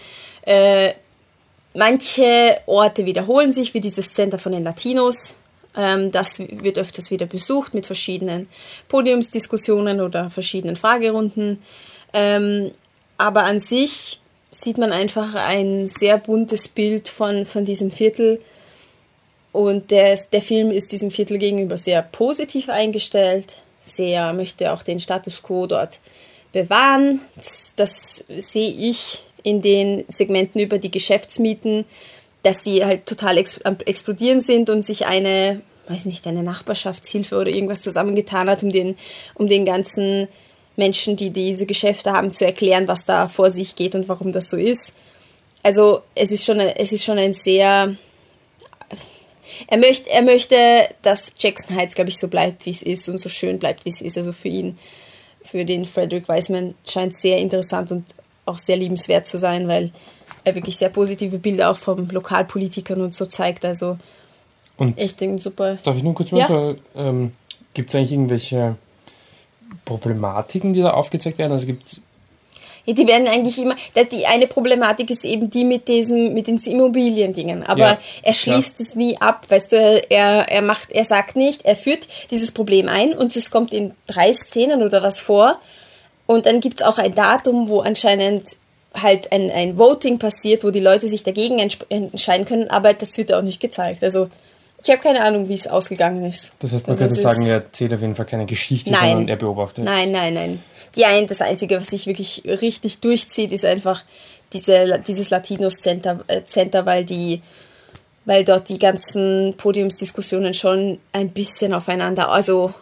Äh, 0.44 0.94
manche 1.74 2.58
Orte 2.66 3.06
wiederholen 3.06 3.52
sich, 3.52 3.74
wie 3.74 3.82
dieses 3.82 4.14
Center 4.14 4.40
von 4.40 4.52
den 4.52 4.64
Latinos. 4.64 5.36
Ähm, 5.76 6.12
das 6.12 6.40
wird 6.40 6.78
öfters 6.78 7.12
wieder 7.12 7.26
besucht 7.26 7.74
mit 7.74 7.86
verschiedenen 7.86 8.48
Podiumsdiskussionen 8.88 10.02
oder 10.02 10.30
verschiedenen 10.30 10.76
Fragerunden. 10.76 11.62
Ähm, 12.14 12.72
aber 13.18 13.44
an 13.44 13.60
sich 13.60 14.22
sieht 14.52 14.78
man 14.78 14.92
einfach 14.92 15.36
ein 15.36 15.88
sehr 15.88 16.18
buntes 16.18 16.68
Bild 16.68 17.10
von, 17.10 17.46
von 17.46 17.66
diesem 17.66 17.92
Viertel. 17.92 18.40
Und 19.52 19.92
der, 19.92 20.18
der 20.32 20.42
Film 20.42 20.72
ist 20.72 20.92
diesem 20.92 21.12
Viertel 21.12 21.38
gegenüber 21.38 21.78
sehr 21.78 22.02
positiv 22.02 22.70
eingestellt, 22.70 23.62
sehr 23.82 24.34
möchte 24.34 24.72
auch 24.72 24.84
den 24.84 25.00
Status 25.00 25.42
quo 25.42 25.68
dort 25.68 26.00
bewahren. 26.52 27.22
Das, 27.36 27.74
das 27.76 28.26
sehe 28.28 28.72
ich 28.72 29.24
in 29.44 29.62
den 29.62 30.04
Segmenten 30.08 30.60
über 30.60 30.78
die 30.78 30.92
Geschäftsmieten, 30.92 31.86
dass 32.44 32.64
die 32.64 32.84
halt 32.84 33.06
total 33.06 33.38
ex 33.38 33.60
explodieren 33.86 34.40
sind 34.40 34.70
und 34.70 34.82
sich 34.82 35.06
eine, 35.06 35.62
weiß 35.88 36.06
nicht, 36.06 36.28
eine 36.28 36.44
Nachbarschaftshilfe 36.44 37.38
oder 37.38 37.50
irgendwas 37.50 37.82
zusammengetan 37.82 38.50
hat, 38.50 38.64
um 38.64 38.72
den, 38.72 38.98
um 39.36 39.48
den 39.48 39.66
ganzen 39.66 40.28
Menschen, 40.78 41.18
die 41.18 41.32
diese 41.32 41.66
Geschäfte 41.66 42.14
haben, 42.14 42.32
zu 42.32 42.46
erklären, 42.46 42.88
was 42.88 43.06
da 43.06 43.28
vor 43.28 43.52
sich 43.52 43.76
geht 43.76 43.96
und 43.96 44.08
warum 44.08 44.32
das 44.32 44.50
so 44.50 44.58
ist. 44.58 44.94
Also 45.64 46.02
es 46.16 46.32
ist 46.32 46.46
schon, 46.46 46.60
es 46.60 46.92
ist 46.92 47.04
schon 47.04 47.18
ein 47.18 47.34
sehr 47.34 47.96
er 49.68 49.78
möchte, 49.78 50.10
er 50.10 50.22
möchte, 50.22 50.56
dass 51.02 51.32
Jackson 51.38 51.76
Heights, 51.76 51.96
glaube 51.96 52.10
ich, 52.10 52.18
so 52.18 52.28
bleibt, 52.28 52.66
wie 52.66 52.70
es 52.70 52.82
ist 52.82 53.10
und 53.10 53.18
so 53.18 53.30
schön 53.30 53.60
bleibt, 53.60 53.86
wie 53.86 53.90
es 53.90 54.02
ist. 54.02 54.18
Also 54.18 54.32
für 54.32 54.50
ihn, 54.50 54.78
für 55.42 55.66
den 55.66 55.86
Frederick 55.86 56.30
Wiseman 56.30 56.76
scheint 56.86 57.16
sehr 57.16 57.40
interessant 57.40 57.92
und 57.92 58.06
auch 58.46 58.58
sehr 58.58 58.78
liebenswert 58.78 59.28
zu 59.28 59.38
sein, 59.38 59.68
weil 59.68 59.92
er 60.44 60.56
wirklich 60.56 60.78
sehr 60.78 60.90
positive 60.90 61.40
Bilder 61.40 61.72
auch 61.72 61.78
von 61.78 62.08
Lokalpolitikern 62.10 63.02
und 63.02 63.16
so 63.16 63.26
zeigt. 63.26 63.66
Also 63.66 63.98
und 64.78 64.98
echt 64.98 65.22
ein 65.22 65.40
super. 65.40 65.80
Darf 65.84 65.98
ich 65.98 66.04
nur 66.04 66.14
kurz 66.14 66.32
mal 66.32 66.40
ja? 66.40 66.76
ähm, 66.96 67.32
gibt 67.74 67.90
es 67.90 67.96
eigentlich 67.96 68.12
irgendwelche 68.12 68.76
Problematiken, 69.86 70.74
die 70.74 70.82
da 70.82 70.92
aufgezeigt 70.92 71.38
werden? 71.38 71.52
Also 71.52 71.66
gibt 71.66 72.02
ja, 72.88 72.94
die 72.94 73.06
werden 73.06 73.28
eigentlich 73.28 73.60
immer, 73.60 73.76
die 74.14 74.26
eine 74.26 74.48
Problematik 74.48 75.10
ist 75.10 75.26
eben 75.26 75.50
die 75.50 75.66
mit 75.66 75.90
diesem, 75.90 76.34
mit 76.34 76.48
den 76.48 76.58
Immobiliendingen. 76.58 77.64
Aber 77.64 77.80
ja, 77.80 77.98
er 78.24 78.34
schließt 78.34 78.78
klar. 78.78 78.88
es 78.88 78.96
nie 78.96 79.18
ab, 79.20 79.46
weißt 79.50 79.74
du, 79.74 79.76
er, 80.10 80.50
er 80.50 80.62
macht, 80.62 80.94
er 80.94 81.04
sagt 81.04 81.36
nicht, 81.36 81.66
er 81.66 81.76
führt 81.76 82.08
dieses 82.32 82.54
Problem 82.54 82.88
ein 82.88 83.12
und 83.14 83.36
es 83.36 83.52
kommt 83.52 83.74
in 83.74 83.94
drei 84.08 84.32
Szenen 84.32 84.84
oder 84.84 85.04
was 85.04 85.20
vor. 85.20 85.60
Und 86.28 86.46
dann 86.46 86.62
gibt 86.62 86.80
es 86.80 86.86
auch 86.86 86.98
ein 86.98 87.14
Datum, 87.14 87.68
wo 87.68 87.82
anscheinend 87.82 88.56
halt 88.94 89.34
ein, 89.34 89.52
ein 89.52 89.78
Voting 89.78 90.18
passiert, 90.18 90.64
wo 90.64 90.72
die 90.72 90.80
Leute 90.80 91.10
sich 91.10 91.24
dagegen 91.24 91.60
entscheiden 91.60 92.46
können, 92.46 92.70
aber 92.70 92.94
das 92.94 93.18
wird 93.18 93.34
auch 93.34 93.42
nicht 93.42 93.60
gezeigt. 93.60 94.02
Also 94.02 94.30
ich 94.84 94.90
habe 94.90 95.02
keine 95.02 95.22
Ahnung, 95.24 95.50
wie 95.50 95.54
es 95.54 95.68
ausgegangen 95.68 96.24
ist. 96.26 96.54
Das 96.60 96.72
heißt, 96.72 96.88
man 96.88 96.96
also 96.96 97.08
könnte 97.08 97.22
sagen, 97.22 97.46
er 97.46 97.56
erzählt 97.56 97.94
auf 97.94 98.02
jeden 98.02 98.16
Fall 98.16 98.26
keine 98.26 98.46
Geschichte, 98.46 98.92
nein, 98.92 99.12
sondern 99.12 99.28
er 99.28 99.36
beobachtet. 99.36 99.84
Nein, 99.84 100.12
nein, 100.12 100.34
nein. 100.34 100.64
Die 100.96 101.06
ein, 101.06 101.28
das 101.28 101.42
Einzige, 101.42 101.80
was 101.80 101.88
sich 101.88 102.08
wirklich 102.08 102.44
richtig 102.46 103.00
durchzieht, 103.02 103.52
ist 103.52 103.66
einfach 103.66 104.04
diese, 104.54 105.04
dieses 105.06 105.30
Latinos 105.30 105.76
Center, 105.76 106.20
äh, 106.28 106.44
Center, 106.44 106.86
weil 106.86 107.06
die 107.06 107.42
weil 108.28 108.44
dort 108.44 108.68
die 108.68 108.78
ganzen 108.78 109.54
Podiumsdiskussionen 109.56 110.54
schon 110.54 111.00
ein 111.14 111.30
bisschen 111.30 111.74
aufeinander, 111.74 112.30
also 112.30 112.74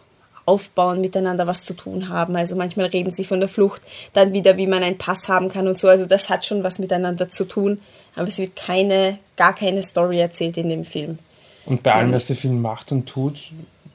aufbauen, 0.47 1.01
miteinander 1.01 1.45
was 1.45 1.63
zu 1.63 1.75
tun 1.75 2.09
haben. 2.09 2.35
Also 2.35 2.55
manchmal 2.55 2.87
reden 2.87 3.13
sie 3.13 3.23
von 3.23 3.39
der 3.39 3.47
Flucht, 3.47 3.83
dann 4.13 4.33
wieder, 4.33 4.57
wie 4.57 4.65
man 4.65 4.81
einen 4.81 4.97
Pass 4.97 5.27
haben 5.27 5.49
kann 5.49 5.67
und 5.67 5.77
so. 5.77 5.87
Also 5.87 6.07
das 6.07 6.29
hat 6.29 6.45
schon 6.45 6.63
was 6.63 6.79
miteinander 6.79 7.29
zu 7.29 7.45
tun, 7.45 7.79
aber 8.15 8.27
es 8.27 8.39
wird 8.39 8.55
keine, 8.55 9.19
gar 9.37 9.53
keine 9.53 9.83
Story 9.83 10.19
erzählt 10.19 10.57
in 10.57 10.69
dem 10.69 10.83
Film. 10.83 11.19
Und 11.65 11.83
bei 11.83 11.93
allem, 11.93 12.13
was 12.13 12.27
der 12.27 12.35
Film 12.35 12.61
macht 12.61 12.91
und 12.91 13.07
tut, 13.07 13.51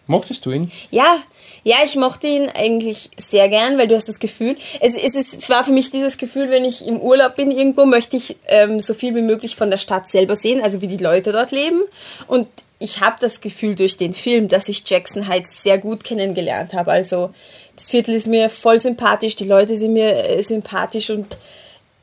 mochtest 0.06 0.44
du 0.46 0.50
ihn? 0.50 0.70
Ja, 0.90 1.18
ja, 1.62 1.76
ich 1.84 1.94
mochte 1.96 2.26
ihn 2.26 2.48
eigentlich 2.48 3.10
sehr 3.16 3.48
gern, 3.48 3.76
weil 3.76 3.86
du 3.86 3.94
hast 3.94 4.08
das 4.08 4.18
Gefühl, 4.18 4.56
es, 4.80 4.94
es, 4.96 5.14
es 5.14 5.50
war 5.50 5.62
für 5.62 5.72
mich 5.72 5.90
dieses 5.90 6.16
Gefühl, 6.16 6.50
wenn 6.50 6.64
ich 6.64 6.86
im 6.86 6.98
Urlaub 6.98 7.36
bin 7.36 7.50
irgendwo, 7.50 7.84
möchte 7.84 8.16
ich 8.16 8.36
ähm, 8.46 8.80
so 8.80 8.94
viel 8.94 9.14
wie 9.14 9.22
möglich 9.22 9.56
von 9.56 9.70
der 9.70 9.78
Stadt 9.78 10.08
selber 10.08 10.36
sehen, 10.36 10.62
also 10.62 10.80
wie 10.80 10.88
die 10.88 10.96
Leute 10.96 11.32
dort 11.32 11.52
leben. 11.52 11.82
Und 12.26 12.48
ich 12.78 13.00
habe 13.00 13.16
das 13.20 13.42
Gefühl 13.42 13.74
durch 13.74 13.98
den 13.98 14.14
Film, 14.14 14.48
dass 14.48 14.68
ich 14.68 14.88
Jackson 14.88 15.28
Heights 15.28 15.62
sehr 15.62 15.76
gut 15.76 16.02
kennengelernt 16.02 16.72
habe. 16.72 16.92
Also 16.92 17.30
das 17.76 17.90
Viertel 17.90 18.14
ist 18.14 18.26
mir 18.26 18.48
voll 18.48 18.78
sympathisch, 18.78 19.36
die 19.36 19.44
Leute 19.44 19.76
sind 19.76 19.92
mir 19.92 20.24
äh, 20.28 20.42
sympathisch 20.42 21.10
und 21.10 21.36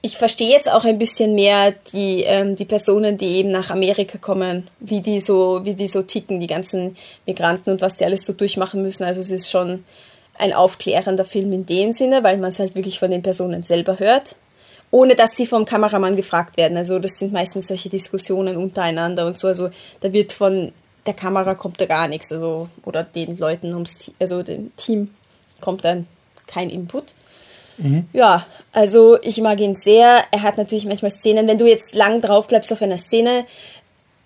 ich 0.01 0.17
verstehe 0.17 0.51
jetzt 0.51 0.71
auch 0.71 0.85
ein 0.85 0.99
bisschen 0.99 1.33
mehr 1.33 1.73
die, 1.91 2.23
ähm, 2.23 2.55
die 2.55 2.65
Personen, 2.65 3.17
die 3.17 3.37
eben 3.37 3.49
nach 3.49 3.71
Amerika 3.71 4.17
kommen, 4.17 4.69
wie 4.79 5.01
die 5.01 5.19
so, 5.19 5.65
wie 5.65 5.73
die 5.73 5.87
so 5.87 6.03
ticken, 6.03 6.39
die 6.39 6.47
ganzen 6.47 6.95
Migranten 7.25 7.71
und 7.71 7.81
was 7.81 7.95
die 7.95 8.05
alles 8.05 8.25
so 8.25 8.33
durchmachen 8.33 8.81
müssen. 8.81 9.03
Also 9.03 9.19
es 9.19 9.31
ist 9.31 9.49
schon 9.49 9.83
ein 10.37 10.53
aufklärender 10.53 11.25
Film 11.25 11.51
in 11.51 11.65
dem 11.65 11.91
Sinne, 11.93 12.23
weil 12.23 12.37
man 12.37 12.51
es 12.51 12.59
halt 12.59 12.75
wirklich 12.75 12.99
von 12.99 13.09
den 13.09 13.23
Personen 13.23 13.63
selber 13.63 13.97
hört, 13.97 14.35
ohne 14.91 15.15
dass 15.15 15.35
sie 15.35 15.47
vom 15.47 15.65
Kameramann 15.65 16.15
gefragt 16.15 16.57
werden. 16.57 16.77
Also 16.77 16.99
das 16.99 17.17
sind 17.17 17.33
meistens 17.33 17.67
solche 17.67 17.89
Diskussionen 17.89 18.55
untereinander 18.55 19.25
und 19.25 19.37
so. 19.37 19.47
Also 19.47 19.71
da 20.01 20.13
wird 20.13 20.31
von 20.31 20.71
der 21.07 21.15
Kamera 21.15 21.55
kommt 21.55 21.81
da 21.81 21.85
gar 21.85 22.07
nichts, 22.07 22.31
also 22.31 22.69
oder 22.83 23.03
den 23.03 23.37
Leuten 23.37 23.73
ums, 23.73 24.11
also 24.19 24.43
dem 24.43 24.75
Team 24.75 25.09
kommt 25.59 25.85
dann 25.85 26.05
kein 26.45 26.69
Input. 26.69 27.05
Mhm. 27.77 28.05
Ja, 28.13 28.45
also 28.73 29.17
ich 29.21 29.39
mag 29.41 29.59
ihn 29.59 29.75
sehr. 29.75 30.23
Er 30.31 30.41
hat 30.41 30.57
natürlich 30.57 30.85
manchmal 30.85 31.11
Szenen, 31.11 31.47
wenn 31.47 31.57
du 31.57 31.67
jetzt 31.67 31.95
lang 31.95 32.21
drauf 32.21 32.47
bleibst 32.47 32.71
auf 32.73 32.81
einer 32.81 32.97
Szene, 32.97 33.45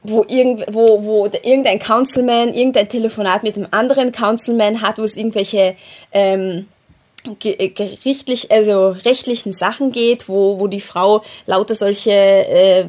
wo, 0.04 0.24
irgend, 0.28 0.66
wo, 0.74 1.04
wo 1.04 1.26
irgendein 1.26 1.80
Councilman 1.80 2.54
irgendein 2.54 2.90
Telefonat 2.90 3.44
mit 3.44 3.56
einem 3.56 3.68
anderen 3.72 4.12
Councilman 4.12 4.82
hat, 4.82 4.98
wo 4.98 5.04
es 5.04 5.16
irgendwelche 5.16 5.76
ähm, 6.12 6.68
äh, 7.44 7.68
gerichtlich, 7.70 8.52
also 8.52 8.90
rechtlichen 8.90 9.54
Sachen 9.54 9.92
geht, 9.92 10.28
wo, 10.28 10.60
wo 10.60 10.68
die 10.68 10.82
Frau 10.82 11.22
lauter 11.46 11.76
solche, 11.76 12.12
äh, 12.12 12.86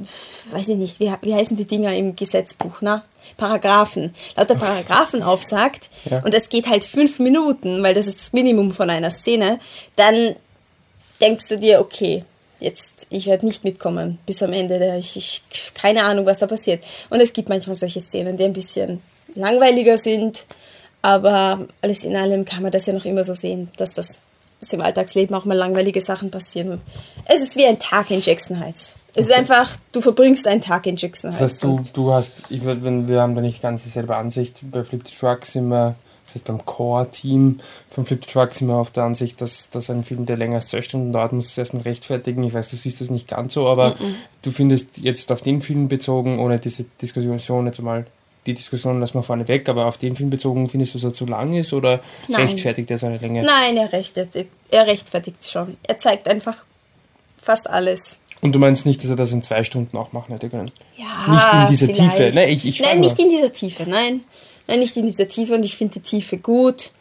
weiß 0.52 0.68
ich 0.68 0.76
nicht, 0.76 1.00
wie, 1.00 1.12
wie 1.20 1.34
heißen 1.34 1.56
die 1.56 1.66
Dinger 1.66 1.94
im 1.94 2.16
Gesetzbuch, 2.16 2.78
na? 2.80 3.04
Paragraphen, 3.36 4.14
lauter 4.36 4.54
Paragraphen 4.54 5.22
aufsagt 5.22 5.90
ja. 6.04 6.22
und 6.22 6.34
es 6.34 6.48
geht 6.48 6.68
halt 6.68 6.84
fünf 6.84 7.18
Minuten, 7.18 7.82
weil 7.82 7.94
das 7.94 8.06
ist 8.06 8.20
das 8.20 8.32
Minimum 8.32 8.72
von 8.72 8.90
einer 8.90 9.10
Szene, 9.10 9.58
dann 9.96 10.36
denkst 11.22 11.48
du 11.48 11.58
dir, 11.58 11.80
okay, 11.80 12.24
jetzt, 12.60 13.06
ich 13.10 13.26
werde 13.26 13.46
nicht 13.46 13.64
mitkommen 13.64 14.18
bis 14.26 14.42
am 14.42 14.52
Ende. 14.52 14.96
Ich, 14.98 15.16
ich, 15.16 15.42
keine 15.74 16.04
Ahnung, 16.04 16.26
was 16.26 16.38
da 16.38 16.46
passiert. 16.46 16.82
Und 17.08 17.20
es 17.20 17.32
gibt 17.32 17.48
manchmal 17.48 17.76
solche 17.76 18.00
Szenen, 18.00 18.36
die 18.36 18.44
ein 18.44 18.52
bisschen 18.52 19.00
langweiliger 19.34 19.96
sind, 19.96 20.44
aber 21.00 21.66
alles 21.80 22.04
in 22.04 22.16
allem 22.16 22.44
kann 22.44 22.62
man 22.62 22.72
das 22.72 22.86
ja 22.86 22.92
noch 22.92 23.04
immer 23.04 23.24
so 23.24 23.34
sehen, 23.34 23.70
dass 23.76 23.94
das 23.94 24.18
dass 24.62 24.72
im 24.72 24.80
Alltagsleben 24.80 25.34
auch 25.34 25.44
mal 25.44 25.56
langweilige 25.56 26.00
Sachen 26.00 26.30
passieren. 26.30 26.70
Und 26.70 26.82
es 27.24 27.40
ist 27.40 27.56
wie 27.56 27.66
ein 27.66 27.80
Tag 27.80 28.12
in 28.12 28.20
Jackson 28.20 28.60
Heights. 28.60 28.94
Es 29.12 29.24
okay. 29.24 29.32
ist 29.32 29.32
einfach, 29.32 29.76
du 29.90 30.00
verbringst 30.00 30.46
einen 30.46 30.60
Tag 30.60 30.86
in 30.86 30.94
Jackson 30.94 31.32
Heights. 31.32 31.40
Das 31.40 31.52
heißt, 31.54 31.64
du, 31.64 31.82
du 31.92 32.12
hast, 32.12 32.44
ich, 32.48 32.64
wenn 32.64 33.08
wir 33.08 33.20
haben 33.20 33.34
da 33.34 33.40
nicht 33.40 33.60
ganz 33.60 33.82
dieselbe 33.82 34.14
Ansicht, 34.14 34.60
bei 34.70 34.84
Flip 34.84 35.02
the 35.04 35.16
Truck 35.16 35.44
sind 35.46 35.66
wir 35.66 35.96
heißt, 36.34 36.44
beim 36.44 36.64
Core-Team 36.64 37.60
von 37.90 38.04
Flip 38.04 38.24
the 38.24 38.32
Truck 38.32 38.52
sind 38.52 38.68
wir 38.68 38.76
auf 38.76 38.90
der 38.90 39.04
Ansicht, 39.04 39.40
dass, 39.40 39.70
dass 39.70 39.90
ein 39.90 40.04
Film, 40.04 40.26
der 40.26 40.36
länger 40.36 40.56
als 40.56 40.68
zwei 40.68 40.82
Stunden 40.82 41.12
dauert, 41.12 41.32
muss 41.32 41.46
es 41.46 41.58
erstmal 41.58 41.82
rechtfertigen. 41.82 42.42
Ich 42.44 42.54
weiß, 42.54 42.70
du 42.70 42.76
siehst 42.76 43.00
das 43.00 43.10
nicht 43.10 43.28
ganz 43.28 43.54
so, 43.54 43.66
aber 43.66 43.96
-mm. 43.96 44.14
du 44.42 44.50
findest 44.50 44.98
jetzt 44.98 45.30
auf 45.32 45.40
den 45.40 45.60
Film 45.60 45.88
bezogen, 45.88 46.38
ohne 46.38 46.58
diese 46.58 46.84
Diskussion 47.00 47.66
jetzt 47.66 47.80
mal 47.80 48.06
die 48.46 48.54
Diskussion 48.54 49.00
lassen 49.00 49.14
wir 49.14 49.22
vorne 49.22 49.46
weg, 49.46 49.68
aber 49.68 49.86
auf 49.86 49.98
den 49.98 50.16
Film 50.16 50.30
bezogen 50.30 50.68
findest 50.68 50.94
du, 50.94 50.98
dass 50.98 51.04
er 51.04 51.14
zu 51.14 51.26
lang 51.26 51.54
ist 51.54 51.72
oder 51.72 52.00
Nein. 52.28 52.42
rechtfertigt 52.42 52.90
er 52.90 52.98
seine 52.98 53.18
Länge? 53.18 53.42
Nein, 53.42 53.76
er 53.76 53.92
rechtfertigt 53.92 54.50
er 54.70 54.86
rechtfertigt 54.86 55.48
schon. 55.48 55.76
Er 55.84 55.98
zeigt 55.98 56.28
einfach 56.28 56.64
fast 57.40 57.68
alles. 57.68 58.20
Und 58.40 58.52
du 58.52 58.58
meinst 58.58 58.86
nicht, 58.86 59.02
dass 59.02 59.10
er 59.10 59.16
das 59.16 59.30
in 59.30 59.42
zwei 59.42 59.62
Stunden 59.62 59.96
auch 59.96 60.12
machen 60.12 60.32
hätte 60.32 60.50
können? 60.50 60.72
Ja. 60.96 61.32
Nicht 61.32 61.52
in 61.54 61.66
dieser 61.68 61.86
vielleicht. 61.86 62.16
Tiefe. 62.16 62.30
Nein, 62.34 62.48
ich, 62.48 62.66
ich 62.66 62.80
nein 62.80 63.00
nicht 63.00 63.18
in 63.18 63.30
dieser 63.30 63.52
Tiefe, 63.52 63.88
nein. 63.88 64.22
Nein, 64.66 64.80
nicht 64.80 64.96
in 64.96 65.06
dieser 65.06 65.28
Tiefe 65.28 65.54
und 65.54 65.64
ich 65.64 65.76
finde 65.76 65.94
die 65.94 66.00
Tiefe 66.00 66.38
gut. 66.38 66.92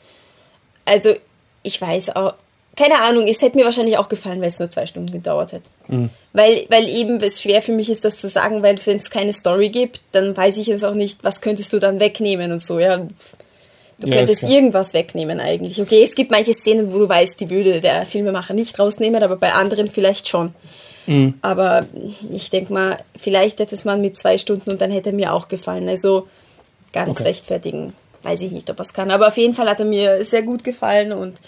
Also, 0.85 1.13
ich 1.63 1.79
weiß 1.79 2.15
auch, 2.15 2.33
keine 2.75 3.01
Ahnung, 3.01 3.27
es 3.27 3.41
hätte 3.41 3.57
mir 3.57 3.65
wahrscheinlich 3.65 3.97
auch 3.97 4.09
gefallen, 4.09 4.41
weil 4.41 4.47
es 4.47 4.59
nur 4.59 4.69
zwei 4.69 4.85
Stunden 4.85 5.11
gedauert 5.11 5.51
hätte. 5.51 5.69
Mhm. 5.87 6.09
Weil, 6.33 6.65
weil 6.69 6.87
eben 6.87 7.17
es 7.21 7.41
schwer 7.41 7.61
für 7.61 7.73
mich 7.73 7.89
ist, 7.89 8.05
das 8.05 8.17
zu 8.17 8.29
sagen, 8.29 8.63
weil 8.63 8.77
wenn 8.85 8.97
es 8.97 9.09
keine 9.09 9.33
Story 9.33 9.69
gibt, 9.69 9.99
dann 10.13 10.35
weiß 10.35 10.57
ich 10.57 10.67
jetzt 10.67 10.85
auch 10.85 10.93
nicht, 10.93 11.23
was 11.23 11.41
könntest 11.41 11.73
du 11.73 11.79
dann 11.79 11.99
wegnehmen 11.99 12.51
und 12.51 12.61
so, 12.61 12.79
ja. 12.79 12.97
Du 13.99 14.07
ja, 14.07 14.15
könntest 14.15 14.43
irgendwas 14.43 14.93
wegnehmen 14.93 15.39
eigentlich. 15.39 15.79
Okay, 15.79 16.01
es 16.03 16.15
gibt 16.15 16.31
manche 16.31 16.53
Szenen, 16.53 16.91
wo 16.91 16.99
du 16.99 17.09
weißt, 17.09 17.39
die 17.39 17.49
würde 17.49 17.81
der 17.81 18.05
Filmemacher 18.05 18.53
nicht 18.53 18.79
rausnehmen, 18.79 19.21
aber 19.21 19.35
bei 19.35 19.53
anderen 19.53 19.87
vielleicht 19.87 20.27
schon. 20.27 20.55
Mhm. 21.05 21.35
Aber 21.41 21.81
ich 22.31 22.49
denke 22.49 22.73
mal, 22.73 22.97
vielleicht 23.15 23.59
hätte 23.59 23.75
es 23.75 23.85
man 23.85 24.01
mit 24.01 24.17
zwei 24.17 24.37
Stunden 24.37 24.71
und 24.71 24.81
dann 24.81 24.91
hätte 24.91 25.09
er 25.09 25.15
mir 25.15 25.33
auch 25.33 25.49
gefallen. 25.49 25.87
Also 25.87 26.27
ganz 26.93 27.09
okay. 27.09 27.23
rechtfertigen, 27.23 27.93
weiß 28.23 28.41
ich 28.41 28.51
nicht, 28.51 28.69
ob 28.69 28.79
er 28.79 28.81
es 28.81 28.93
kann. 28.93 29.11
Aber 29.11 29.27
auf 29.27 29.37
jeden 29.37 29.53
Fall 29.53 29.69
hat 29.69 29.79
er 29.79 29.85
mir 29.85 30.23
sehr 30.25 30.43
gut 30.43 30.63
gefallen 30.63 31.11
und 31.11 31.39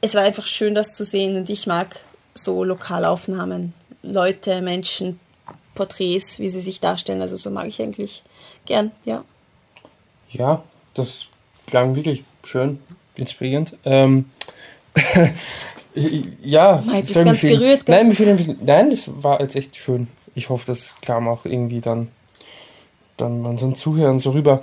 es 0.00 0.14
war 0.14 0.22
einfach 0.22 0.46
schön, 0.46 0.74
das 0.74 0.94
zu 0.94 1.04
sehen. 1.04 1.36
Und 1.36 1.48
ich 1.48 1.66
mag 1.66 2.00
so 2.34 2.64
Lokalaufnahmen, 2.64 3.72
Leute, 4.02 4.60
Menschen, 4.60 5.20
Porträts, 5.74 6.38
wie 6.38 6.50
sie 6.50 6.60
sich 6.60 6.80
darstellen. 6.80 7.22
Also 7.22 7.36
so 7.36 7.50
mag 7.50 7.66
ich 7.66 7.80
eigentlich 7.80 8.22
gern, 8.66 8.90
ja. 9.04 9.24
Ja, 10.30 10.62
das 10.94 11.28
klang 11.66 11.94
wirklich 11.94 12.24
schön, 12.42 12.80
inspirierend. 13.14 13.76
Ähm, 13.84 14.30
ja, 16.42 16.82
Nein, 16.86 17.02
bist 17.02 17.14
ganz 17.14 17.38
viel, 17.38 17.58
gerührt. 17.58 17.88
Nein, 17.88 18.08
mir 18.08 18.28
ein 18.28 18.36
bisschen, 18.36 18.58
nein, 18.62 18.90
das 18.90 19.10
war 19.22 19.40
jetzt 19.40 19.56
echt 19.56 19.76
schön. 19.76 20.08
Ich 20.34 20.48
hoffe, 20.48 20.64
das 20.66 20.96
kam 21.00 21.28
auch 21.28 21.44
irgendwie 21.44 21.80
dann, 21.80 22.08
dann 23.22 23.46
unseren 23.46 23.74
Zuhörern 23.74 24.18
so 24.18 24.30
rüber. 24.30 24.60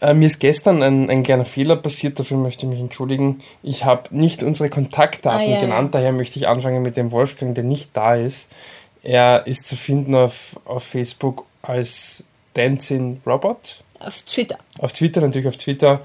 Äh, 0.00 0.14
mir 0.14 0.26
ist 0.26 0.38
gestern 0.38 0.82
ein, 0.82 1.10
ein 1.10 1.22
kleiner 1.22 1.44
Fehler 1.44 1.76
passiert, 1.76 2.18
dafür 2.18 2.36
möchte 2.38 2.64
ich 2.64 2.70
mich 2.70 2.80
entschuldigen. 2.80 3.42
Ich 3.62 3.84
habe 3.84 4.16
nicht 4.16 4.42
unsere 4.42 4.70
Kontaktdaten 4.70 5.46
ah, 5.46 5.54
ja, 5.54 5.60
genannt, 5.60 5.94
ja. 5.94 6.00
daher 6.00 6.12
möchte 6.12 6.38
ich 6.38 6.48
anfangen 6.48 6.82
mit 6.82 6.96
dem 6.96 7.10
Wolfgang, 7.10 7.54
der 7.54 7.64
nicht 7.64 7.90
da 7.96 8.14
ist. 8.14 8.50
Er 9.02 9.46
ist 9.46 9.66
zu 9.66 9.76
finden 9.76 10.14
auf, 10.14 10.58
auf 10.64 10.82
Facebook 10.82 11.44
als 11.62 12.24
Dancing 12.54 13.20
Robot. 13.26 13.82
Auf 14.00 14.22
Twitter. 14.22 14.58
Auf 14.78 14.92
Twitter, 14.92 15.20
natürlich 15.20 15.48
auf 15.48 15.56
Twitter. 15.56 16.00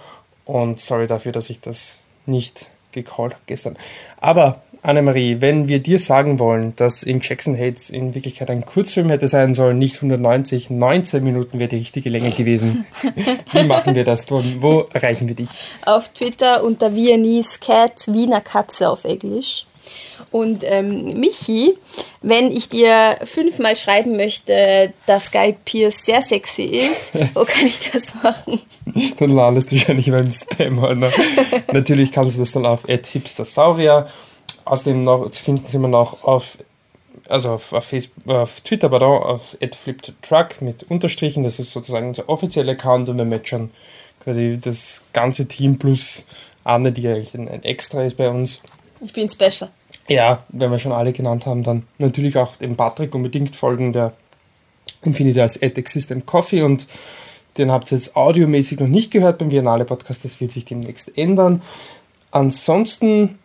Und 0.46 0.80
sorry 0.80 1.08
dafür, 1.08 1.32
dass 1.32 1.50
ich 1.50 1.62
das 1.62 2.04
nicht 2.26 2.68
gecallt 2.92 3.34
habe 3.34 3.44
gestern. 3.46 3.78
Aber 4.20 4.62
Annemarie, 4.84 5.42
wenn 5.42 5.68
wir 5.68 5.80
dir 5.80 6.00
sagen 6.00 6.40
wollen, 6.40 6.76
dass 6.76 7.04
in 7.04 7.22
Jackson 7.22 7.58
Hates 7.58 7.90
in 7.90 8.16
Wirklichkeit 8.16 8.50
ein 8.50 8.66
Kurzfilm 8.66 9.10
hätte 9.10 9.28
sein 9.28 9.54
sollen, 9.54 9.78
nicht 9.78 9.96
190, 9.96 10.70
19 10.70 11.24
Minuten 11.24 11.60
wäre 11.60 11.70
die 11.70 11.78
richtige 11.78 12.10
Länge 12.10 12.32
gewesen. 12.32 12.86
Wie 13.52 13.64
machen 13.64 13.94
wir 13.96 14.04
das? 14.04 14.30
Wo 14.30 14.88
erreichen 14.92 15.28
wir 15.28 15.36
dich? 15.36 15.50
Auf 15.86 16.10
Twitter 16.10 16.64
unter 16.64 16.96
Viennese 16.96 17.60
Cat, 17.60 18.08
Wiener 18.08 18.42
Katze 18.42 18.90
auf 18.90 19.04
Englisch. 19.04 19.66
Und 20.32 20.64
ähm, 20.64 21.20
Michi, 21.20 21.76
wenn 22.22 22.52
ich 22.52 22.70
dir 22.70 23.18
fünfmal 23.24 23.76
schreiben 23.76 24.16
möchte, 24.16 24.94
dass 25.06 25.32
Guy 25.32 25.56
Pierce 25.66 26.06
sehr 26.06 26.22
sexy 26.22 26.64
ist, 26.64 27.12
wo 27.34 27.44
kann 27.44 27.68
ich 27.68 27.92
das 27.92 28.14
machen? 28.24 28.62
Dann 29.20 29.36
landest 29.36 29.72
du 29.72 29.76
wahrscheinlich 29.76 30.08
in 30.08 30.14
meinem 30.14 30.32
Spam-Ordner. 30.32 31.12
Natürlich 31.74 32.12
kannst 32.12 32.38
du 32.38 32.40
das 32.40 32.52
dann 32.52 32.66
auf 32.66 32.86
hipstersaurier. 32.86 34.08
Außerdem 34.66 35.04
noch, 35.04 35.34
finden 35.34 35.68
Sie 35.68 35.78
immer 35.78 35.88
noch 35.88 36.24
auf 36.24 36.58
also 37.28 37.52
auf, 37.54 37.74
auf, 37.74 37.86
Facebook, 37.86 38.28
auf 38.28 38.62
Twitter, 38.62 38.90
pardon, 38.90 39.24
auf 39.24 39.58
@flippedtruck 39.60 40.62
mit 40.62 40.84
Unterstrichen, 40.84 41.44
das 41.44 41.60
ist 41.60 41.72
sozusagen 41.72 42.10
unser 42.10 42.28
offizieller 42.30 42.74
Account 42.74 43.10
und 43.10 43.18
wir 43.18 43.42
schon 43.46 43.72
quasi 44.24 44.60
das 44.62 45.06
ganze 45.14 45.48
Team 45.48 45.80
plus 45.80 46.26
Anne, 46.64 46.92
die 46.92 47.08
eigentlich 47.08 47.34
ein, 47.34 47.48
ein 47.48 47.64
Extra 47.64 48.04
ist 48.04 48.18
bei 48.18 48.30
uns. 48.30 48.62
Ich 49.04 49.14
bin 49.14 49.28
Special. 49.28 49.70
Ja, 50.08 50.44
wenn 50.50 50.72
wir 50.72 50.80
schon 50.80 50.92
alle 50.92 51.12
genannt 51.12 51.46
haben, 51.46 51.64
dann 51.64 51.88
natürlich 51.98 52.38
auch 52.38 52.56
dem 52.58 52.76
Patrick 52.76 53.16
unbedingt 53.16 53.56
folgen, 53.56 53.94
der 53.94 54.14
findet 55.02 55.36
ihr 55.36 55.44
als 55.44 55.62
Ad 55.62 55.80
Existent 55.80 56.26
Coffee 56.26 56.62
und 56.62 56.88
den 57.58 57.72
habt 57.72 57.92
ihr 57.92 57.98
jetzt 57.98 58.16
audiomäßig 58.16 58.80
noch 58.80 58.88
nicht 58.88 59.12
gehört 59.12 59.40
beim 59.40 59.50
Biennale 59.50 59.86
Podcast, 59.86 60.24
das 60.24 60.40
wird 60.40 60.52
sich 60.52 60.66
demnächst 60.66 61.18
ändern. 61.18 61.62
Ansonsten 62.30 63.40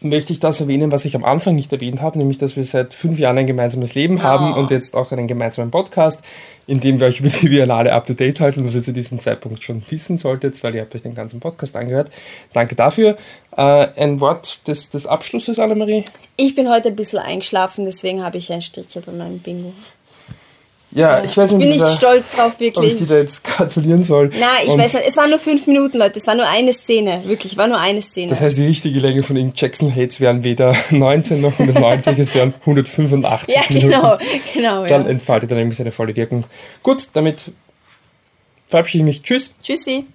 möchte 0.00 0.32
ich 0.32 0.40
das 0.40 0.60
erwähnen, 0.60 0.92
was 0.92 1.04
ich 1.04 1.16
am 1.16 1.24
Anfang 1.24 1.54
nicht 1.54 1.72
erwähnt 1.72 2.02
habe, 2.02 2.18
nämlich 2.18 2.38
dass 2.38 2.56
wir 2.56 2.64
seit 2.64 2.94
fünf 2.94 3.18
Jahren 3.18 3.38
ein 3.38 3.46
gemeinsames 3.46 3.94
Leben 3.94 4.22
haben 4.22 4.52
und 4.54 4.70
jetzt 4.70 4.94
auch 4.94 5.12
einen 5.12 5.26
gemeinsamen 5.26 5.70
Podcast, 5.70 6.22
in 6.66 6.80
dem 6.80 7.00
wir 7.00 7.06
euch 7.06 7.20
über 7.20 7.28
die 7.28 7.48
Biennale 7.48 7.92
up 7.92 8.06
to 8.06 8.14
date 8.14 8.40
halten, 8.40 8.66
was 8.66 8.74
ihr 8.74 8.82
zu 8.82 8.92
diesem 8.92 9.20
Zeitpunkt 9.20 9.62
schon 9.62 9.82
wissen 9.88 10.18
solltet, 10.18 10.62
weil 10.62 10.74
ihr 10.74 10.82
habt 10.82 10.94
euch 10.94 11.02
den 11.02 11.14
ganzen 11.14 11.40
Podcast 11.40 11.76
angehört. 11.76 12.10
Danke 12.52 12.74
dafür. 12.74 13.16
Äh, 13.56 13.88
ein 13.96 14.20
Wort 14.20 14.66
des, 14.68 14.90
des 14.90 15.06
Abschlusses, 15.06 15.58
Annemarie? 15.58 16.04
Ich 16.36 16.54
bin 16.54 16.68
heute 16.68 16.88
ein 16.88 16.96
bisschen 16.96 17.18
eingeschlafen, 17.18 17.84
deswegen 17.84 18.22
habe 18.22 18.38
ich 18.38 18.52
ein 18.52 18.62
Strichchen 18.62 19.02
bei 19.04 19.12
meinem 19.12 19.38
Bingo. 19.38 19.72
Ja, 20.96 21.22
ich 21.22 21.36
weiß 21.36 21.50
nicht, 21.50 21.60
bin 21.60 21.68
nicht 21.68 21.82
da, 21.82 21.94
stolz 21.94 22.34
drauf, 22.34 22.58
wirklich. 22.58 22.94
Ob 22.94 23.00
ich 23.00 23.06
dir 23.06 23.06
da 23.06 23.18
jetzt 23.18 23.44
gratulieren 23.44 24.02
soll. 24.02 24.28
Nein, 24.28 24.48
ich 24.64 24.70
und 24.70 24.78
weiß 24.78 24.94
nicht. 24.94 25.06
Es 25.06 25.18
waren 25.18 25.28
nur 25.28 25.38
fünf 25.38 25.66
Minuten, 25.66 25.98
Leute. 25.98 26.18
Es 26.18 26.26
war 26.26 26.34
nur 26.34 26.48
eine 26.48 26.72
Szene. 26.72 27.20
Wirklich, 27.26 27.58
war 27.58 27.66
nur 27.66 27.78
eine 27.78 28.00
Szene. 28.00 28.30
Das 28.30 28.40
heißt, 28.40 28.56
die 28.56 28.64
richtige 28.64 28.98
Länge 28.98 29.22
von 29.22 29.36
Ink 29.36 29.52
Jackson 29.60 29.94
Hates 29.94 30.20
wären 30.20 30.42
weder 30.42 30.74
19 30.90 31.42
noch 31.42 31.60
190, 31.60 32.18
es 32.18 32.34
wären 32.34 32.54
185 32.60 33.54
ja, 33.54 33.60
Minuten. 33.68 33.90
Ja, 33.90 33.98
genau, 33.98 34.18
genau. 34.54 34.86
Dann 34.86 35.04
ja. 35.04 35.10
entfaltet 35.10 35.50
er 35.50 35.58
nämlich 35.58 35.76
seine 35.76 35.92
volle 35.92 36.16
Wirkung. 36.16 36.44
Gut, 36.82 37.08
damit 37.12 37.44
verabschiede 38.66 39.02
ich 39.02 39.06
mich. 39.06 39.22
Tschüss. 39.22 39.52
Tschüssi. 39.62 40.06